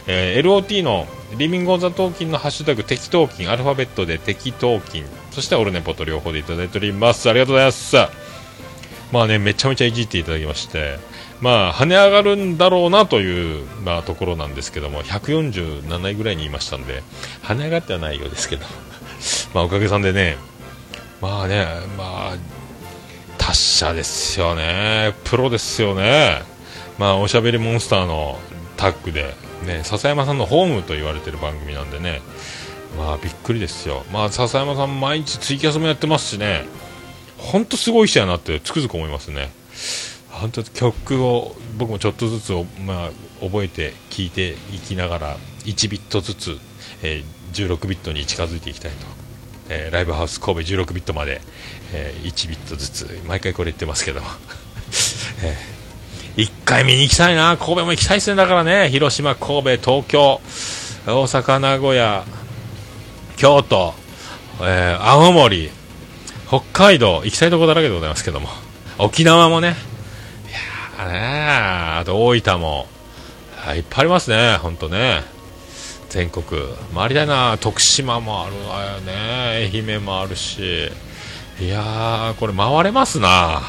[0.07, 1.07] えー LOT の
[1.39, 3.51] リビングオンザトーキンのハッシュタグ適当金。
[3.51, 5.05] アルファベットで適当金。
[5.31, 7.29] そしてオルネポと両方でいただいております。
[7.31, 7.97] ありがとうございます。
[9.13, 10.99] まあねめちゃめちゃいじっていただきまして。
[11.41, 13.07] まあ跳ね上がるんだろうな。
[13.07, 15.03] という、まあ、ところなんですけども。
[15.03, 17.03] 147位ぐらいにいましたんで。
[17.43, 18.67] 跳ね上がってはないようですけど。
[19.55, 20.37] まあおかげさんでね。
[21.21, 21.65] まあね
[21.97, 22.58] まあ
[23.49, 25.15] 達者ですよね。
[25.25, 26.43] プロですよね。
[26.99, 28.39] まあおしゃべりモンスターの
[28.77, 29.35] タッグで
[29.67, 32.21] ね笹山さんのホームと言われてる番組なんでね。
[32.99, 34.05] まあびっくりですよ。
[34.13, 36.67] まあ笹山さん毎日ツイキャスもやってますしね。
[37.39, 39.51] 本当すごい人やなってつくづく思いますね。
[40.29, 42.53] 本当曲を僕もちょっとずつ、
[42.85, 46.59] まあ、覚えて聴いていきながら1ビットずつ、
[47.03, 49.07] えー16ビットに近づいていきたいと、
[49.71, 51.41] えライブハウス神戸16ビットまで、
[51.93, 54.21] えー1ビットずつ毎回これ言ってますけど、
[55.43, 55.79] えー
[56.41, 57.57] 一回見に行きたいな。
[57.57, 58.37] 神戸も行きたいですね。
[58.37, 58.91] だからね。
[58.91, 60.41] 広島神戸東京。
[61.05, 62.25] 大阪名古屋。
[63.37, 63.93] 京都、
[64.61, 65.69] えー青森。
[66.47, 67.23] 北海道。
[67.25, 68.49] 行きたいところだらけでございますけども。
[68.99, 69.75] 沖縄もね。
[70.49, 71.19] いやーね
[71.99, 72.87] あと大分も。
[73.75, 74.59] いっぱいありますね。
[74.63, 75.25] 本当ね。
[76.09, 76.45] 全国。
[76.95, 77.59] 回りたいな。
[77.59, 79.13] 徳島もあるわよね。
[79.75, 80.93] 愛媛もあるし。
[81.61, 83.63] いやーこれ回れますな。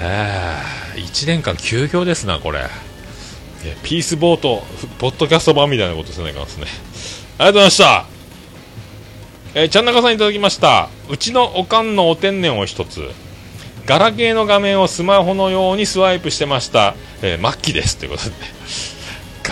[0.00, 0.58] え
[0.96, 2.66] え1年間休業ですなこれ。
[3.82, 4.64] ピースボート
[4.98, 6.66] ポッドキャスト版みたいなことせないかですね。
[7.36, 8.06] ありがとうございました。
[9.54, 10.88] えー、ちゃんなかさんいただきました。
[11.10, 13.06] うちのおかんのお天然を一つ。
[13.84, 17.98] ガラケーの画面をスマホのようにスワイプしてました、えー、末期です。
[17.98, 18.32] ということで。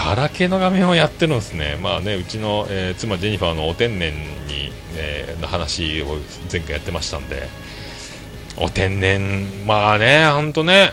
[0.05, 6.16] ガラケーの画面をやってるんですねまあねうちの、えー妻ジェニファーのお天然に、えーの話を
[6.51, 7.48] 前回やってましたんで
[8.57, 10.92] お天然、まあね、ほんとね、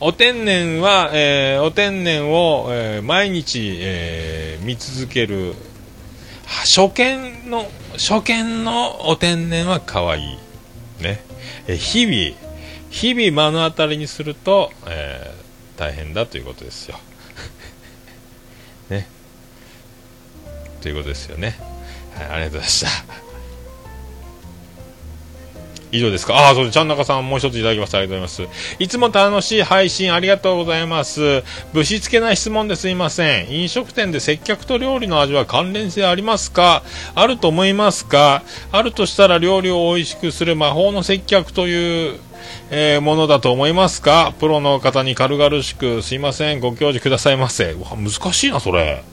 [0.00, 5.54] お天然は、えーお天然を、えー毎日、えー見続ける、
[6.46, 10.38] 初見の、初見のお天然は可愛い。
[11.02, 11.22] ね。
[11.66, 12.36] え日々、
[12.88, 15.34] 日々目の当たりにすると、え
[15.76, 16.98] 大変だということですよ。
[20.84, 21.56] ということですよね。
[22.16, 22.88] はい、ありがとうございました。
[25.90, 26.34] 以上ですか？
[26.34, 26.74] ああ、そうです。
[26.74, 27.98] ちゃんなかさんもう一ついただきました。
[27.98, 28.76] ありがとうございます。
[28.80, 31.42] いつも楽しい配信ありがとうございます。
[31.72, 33.50] ぶしつけな質問ですいません。
[33.50, 36.82] 飲食店で接客と料理の味は関連性ありますか？
[37.14, 38.42] あると思いますか？
[38.72, 42.18] あるとしたら料理を美味しくする魔法の接客という、
[42.70, 44.34] えーものだと思いますか？
[44.40, 46.60] プロの方に軽々しくすいません。
[46.60, 47.72] ご教授くださいませ。
[47.74, 49.04] わ、難しいな、それ。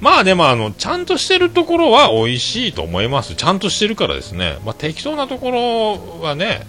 [0.00, 3.34] まあでもあの、ちゃんとしてるところは美味しいと思います。
[3.34, 4.58] ちゃんとしてるからですね。
[4.64, 6.66] まあ適当なところはね、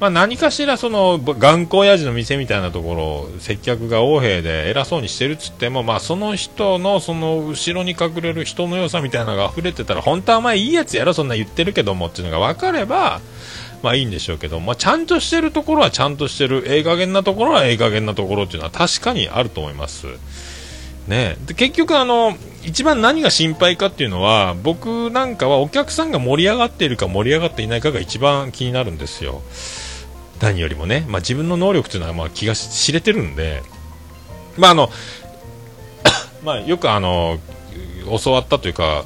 [0.00, 13.20] まあ何かしらその、頑固親父の店みたいなところ、接客が横柄で偉そうにしてるっつっても、まあその人のその後ろに隠れる人の良さみたいなのが溢れてたら、本当はお前いいやつやろ、そんな言ってるけどもっていうのが分かれば、
[13.82, 20.08] まあいいんでしょうけど、まあちゃんとしてるところはちゃんとしてる、ええ加減なところはええ加減なところっていうのは確かにあると思います。
[21.06, 29.42] ね、で結局あの、一番何が心配かっていうのは僕なんかはお客さんが盛り上がっているか盛り上がっていないかが一番気になるんですよ。
[30.40, 33.62] 何よりもね、まあ、自分の能力っていうのはまあ気が知れてるんで、
[34.58, 34.90] まああの
[36.44, 37.38] まあ、よくあの
[38.20, 39.04] 教わったというか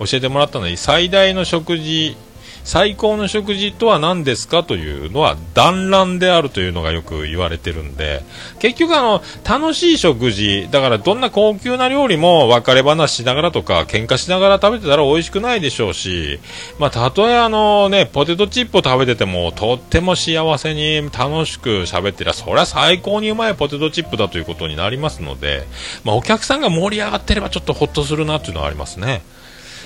[0.00, 2.16] 教えてもらったのは最大の食事
[2.64, 8.22] 最高の食事とは何ですかというのは団らんであるというのがよく言われてるんで
[8.58, 16.40] 結局あの楽しい食事だからどんな高級な料理も別れ話しながらとか喧嘩しながら食べてたら美味しくないでしょうし
[16.78, 25.66] まあたとえあのねポテトチップを食べててもとっても幸せに楽しく喋ってりゃそりゃ最高にうまいポテトチップだということになりますので
[26.04, 29.22] まあお客さんが盛り上がってればちょっとほっとするなっていうのはありますね。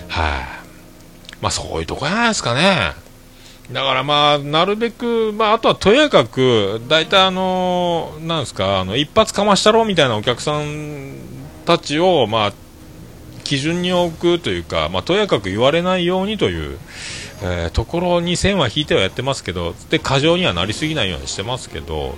[0.09, 0.62] はい、
[1.43, 2.93] まあそういうとこじゃないですかね。
[3.71, 11.15] だからまあ、なるべく、まああとはとやかく、大体あの、なんですか、あの、一発かましたろうみたいなお客さん
[11.65, 12.53] たちを、まあ、
[13.45, 16.79] 基準に置くというか、まあとやかく言われないようにという、
[17.43, 22.15] えーところに線は引いてはやってますけど、で、過剰にはなりすぎないようにしてますけど、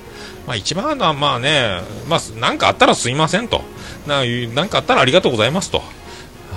[0.46, 3.62] まあ一番はまあね、まあなんかあったらすいませんと。
[4.06, 4.22] な
[4.64, 5.82] んかあったらありがとうございますと。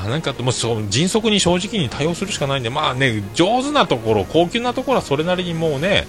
[0.05, 6.07] なんかもうそう迅速に正直に対応するしかないんで、まあね、上手なところ、高級なところはそれなりにもうね、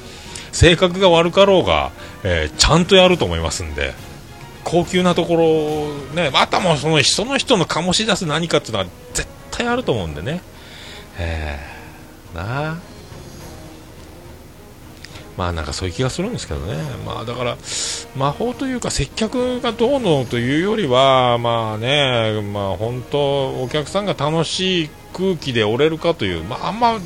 [0.52, 1.92] 性格が悪かろうが、
[2.24, 3.94] えーちゃんとやると思いますんで、
[4.64, 5.36] 高級なとこ
[6.14, 10.42] ろ、ね、またもその人の人の醸し出す何かっていうのは絶対あると思うんでね。
[11.18, 12.97] えー、なあ。
[15.38, 16.74] まあなんかそういう気がするんですけどね、
[17.06, 17.56] まあだから
[18.16, 26.98] 魔法というか接客がどうのというよりは、まあね、まあ本当、お客さんが楽しい空気で折れるかという、まああんま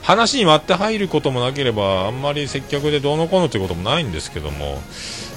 [0.00, 4.80] 話に割って入ることもなければ、あんまり接客でどうのこうのということもないんですけども、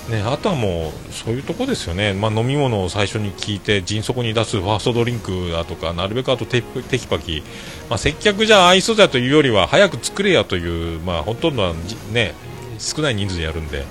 [0.10, 7.42] ね、あとはもうそういうとこですよね、まあ、飲み物を最初に聞いて迅速に出すファーストドリンクだとかなるべくあとテテキパキ、
[7.90, 11.74] まあ、接客じゃ愛想だというよりは早く作れやという、まあ、ほとんどは、
[12.12, 12.34] ね、
[12.80, 13.86] 少ない人数でやるんで。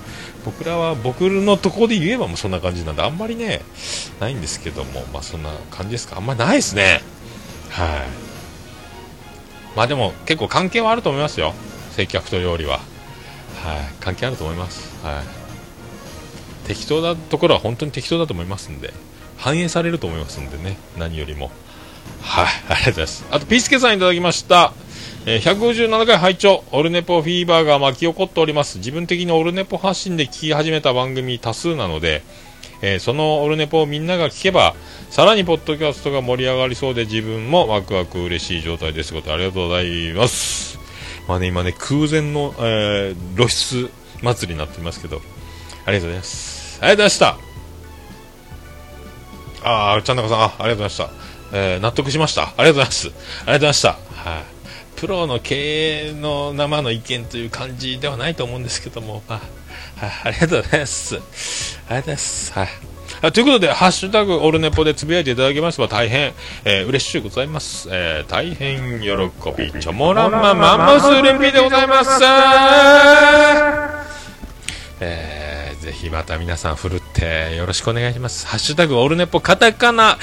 [0.45, 3.61] 僕らは僕のところで言えばもうそんな感じなんであんまりね
[4.19, 6.17] ないんですけども、まあ、そんな感じですか。
[6.17, 7.01] あんまりないですね。
[7.69, 7.87] はい。
[9.77, 11.53] まあでも結構関係はあると思いますよ。
[11.91, 12.79] 接客と料理は。
[12.79, 12.83] はい。
[14.01, 15.01] 関係あると思います。
[15.01, 15.42] はい。
[16.67, 18.93] 適当なところは本当に適当だと思いますんで
[19.37, 21.51] 反映されると思いますんでね何よりも。
[22.21, 23.25] はいありがとうございます。
[23.31, 24.73] あとピースケさんいただきました。
[25.25, 28.77] えー157回拝聴オルネポフィーバーが巻き起こっております。
[28.77, 32.23] 自分的にオルネポ発信で聞き始めた番組多数なので
[32.81, 34.75] えーそのオルネポをみんなが聞けば
[35.09, 39.13] さらにポッドキャストが盛り上がりそうで自分もワクワク嬉しい状態です。
[39.13, 40.79] ことありがとうございます。
[41.27, 43.89] まあね今ね空前の、えー露出
[44.21, 45.21] 祭りになっていますけど
[45.85, 46.79] ありがとうございます。
[46.81, 47.37] ありがとうございました。
[49.65, 51.09] ああちゃんなかさんあありがとうございました、
[51.53, 52.43] えー納得しました。
[52.43, 53.07] ありがとうございます。
[53.07, 53.89] ありがとうございました。
[53.89, 53.95] は
[54.39, 54.43] い。
[54.95, 59.41] プロの経営の生の意見という感じではないと思うんですけども、あ
[59.97, 61.15] はい、ありがとうございます。
[61.15, 61.35] ありがとう
[61.87, 62.53] ございます。
[62.53, 62.67] はい。
[63.21, 66.33] あということで、ハッシュタグオルネポでつぶやいていただけますば大変、
[66.65, 67.87] えー嬉しゅうございます。
[67.91, 69.07] えー大変喜
[69.57, 72.09] び、ちょもらんまマンモスレンピでございます。
[74.99, 78.47] えーぜひまた皆さんふるってよろしくお願いします。
[78.47, 80.17] ハッシュタグオルネポカタカナ、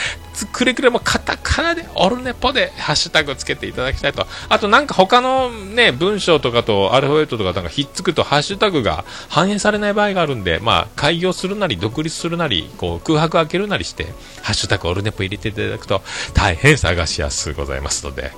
[0.52, 4.26] くれくれもカタカナでオルネポでハッシュタグつけていただきたいと。
[4.48, 14.04] あとなんか他のね、文章とかとアルファベットとかなんかひっつくとハッシュタグが反映されない場合があるんで、まあ開業するなり独立するなり、こう空白開けるなりして、
[14.42, 16.00] ハッシュタグオルネポ入れていただくと
[16.32, 18.32] 大変探しやすくございますので、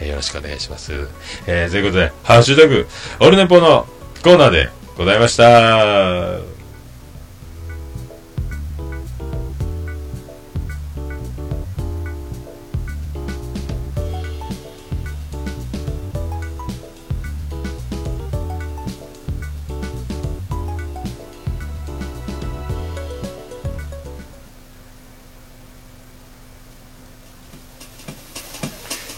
[0.00, 1.08] えーよろしくお願いします。
[1.48, 2.86] えーということで、ハッシュタグ
[3.18, 3.88] オルネポの
[4.22, 5.44] コーナーでございました。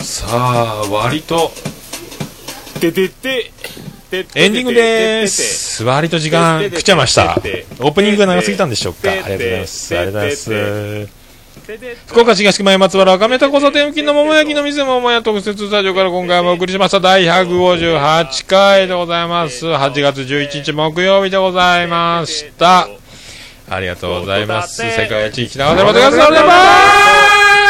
[0.03, 1.51] さあ、割と、
[2.81, 3.51] ててて、
[4.13, 5.85] エンディングです。
[5.85, 7.37] 割と時間食っちゃいました。
[7.81, 9.11] オープニングが長すぎたんでしょうか。
[9.11, 9.99] ありがとうございます。
[9.99, 10.57] ありがとうござ
[10.99, 11.21] います。
[12.07, 22.89] 福岡市東区前松原赤目田交差点付近の桃焼きの店桃屋特設スタジオから今回もお送りしました第158回でございます8月11日木曜日でございました
[23.69, 27.70] ありがとうございます世界一生きながらまたください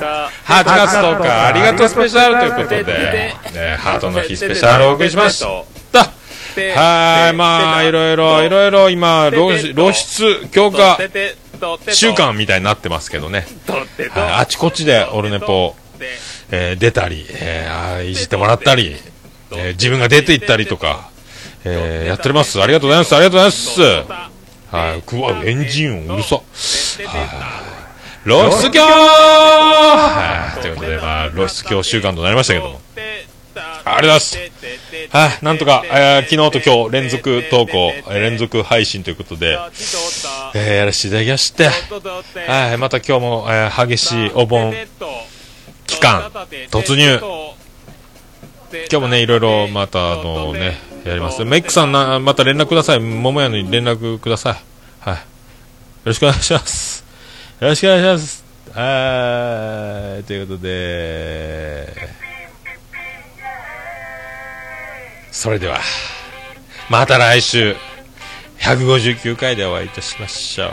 [0.00, 6.04] 10 8月10日ありがとうスペシャルということで、ね、ハートの日スペシャルをお送りしました
[6.56, 9.58] はいまあいろいろいろいろ今露
[9.92, 10.98] 出強化
[11.92, 13.46] 週間みたいになってますけどね、
[14.14, 15.74] あちこちでオルネポ、
[16.50, 18.96] えー、出たり、えー、いじってもらったり、
[19.52, 21.10] えー、自分が出ていったりとか、
[21.64, 24.34] えー、やっておりますありがとうございますありがとうございます
[24.74, 26.34] はい、エンジン音うるさ。
[26.34, 26.42] はい、
[28.24, 32.80] 露出狂はいということで、まあ、露出狂週間となりましたけども。
[33.86, 35.08] ありがとうございます。
[35.10, 39.58] はい、なんとか、えー昨日と今日連続投稿、えー連続配信ということで、
[40.54, 41.68] えーやらせていただきまして、
[42.48, 44.72] はい、また今日も、えー激しいお盆
[45.86, 46.30] 期間
[46.70, 47.20] 突入。
[48.74, 51.44] 今日もね、いろいろまた、あのね、やります。
[51.44, 53.00] メックさんな、また連絡ください。
[53.00, 54.56] 桃屋に連絡ください。
[55.00, 55.14] はい。
[55.14, 55.20] よ
[56.06, 56.93] ろしくお願いします。
[57.60, 58.44] よろしくお願いします。
[58.72, 60.24] はい。
[60.24, 61.86] ということで、
[65.30, 65.78] それでは、
[66.90, 67.76] また来週、
[68.58, 70.66] 159回でお会いいたしましょ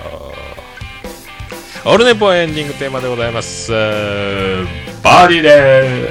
[1.86, 1.90] う。
[1.90, 3.72] オルネポエンディングテーマでございます。
[3.72, 6.10] バーディーで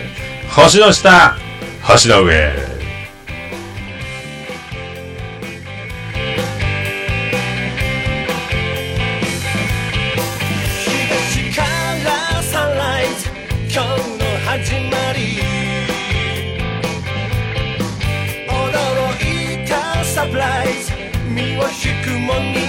[0.51, 1.37] 星の下、
[1.83, 2.80] 星の上。
[21.61, 22.60] 身を引くモー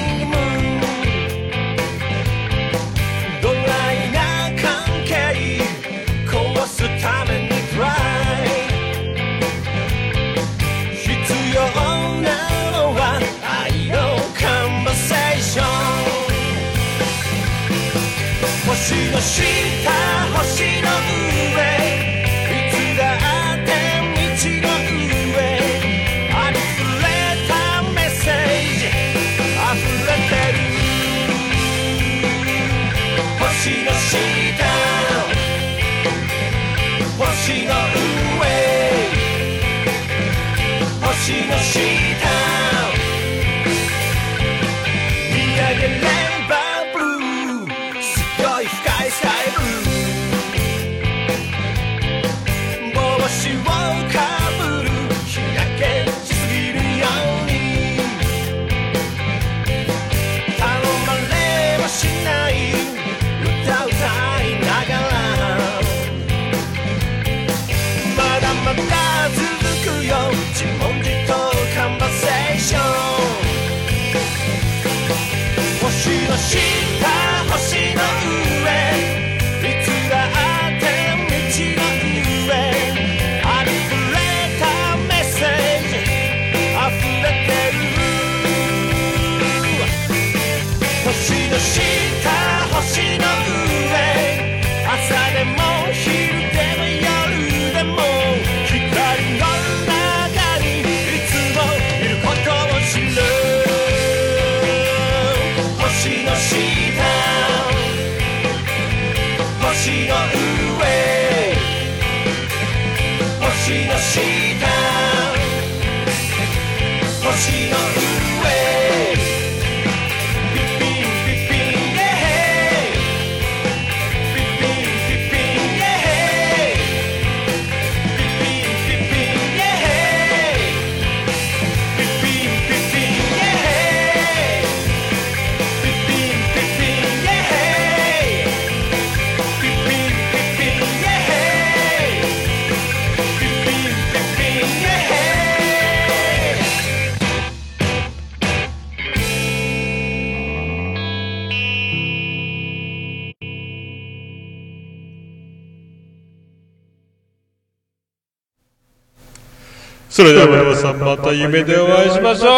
[160.21, 162.51] それでは皆さんまた夢でお会いしましょう。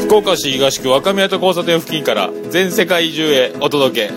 [0.00, 4.12] 福岡市東区若宮と交差点付近から全世界中へお届け。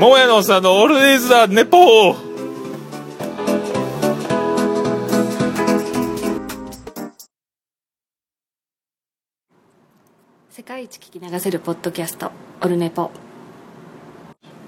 [0.00, 2.31] 桃屋のおっさんのオールデイズ・ザ・ネポー。
[10.62, 12.30] 世界一聞き流せるポッドキャスト
[12.60, 13.10] オルネポ。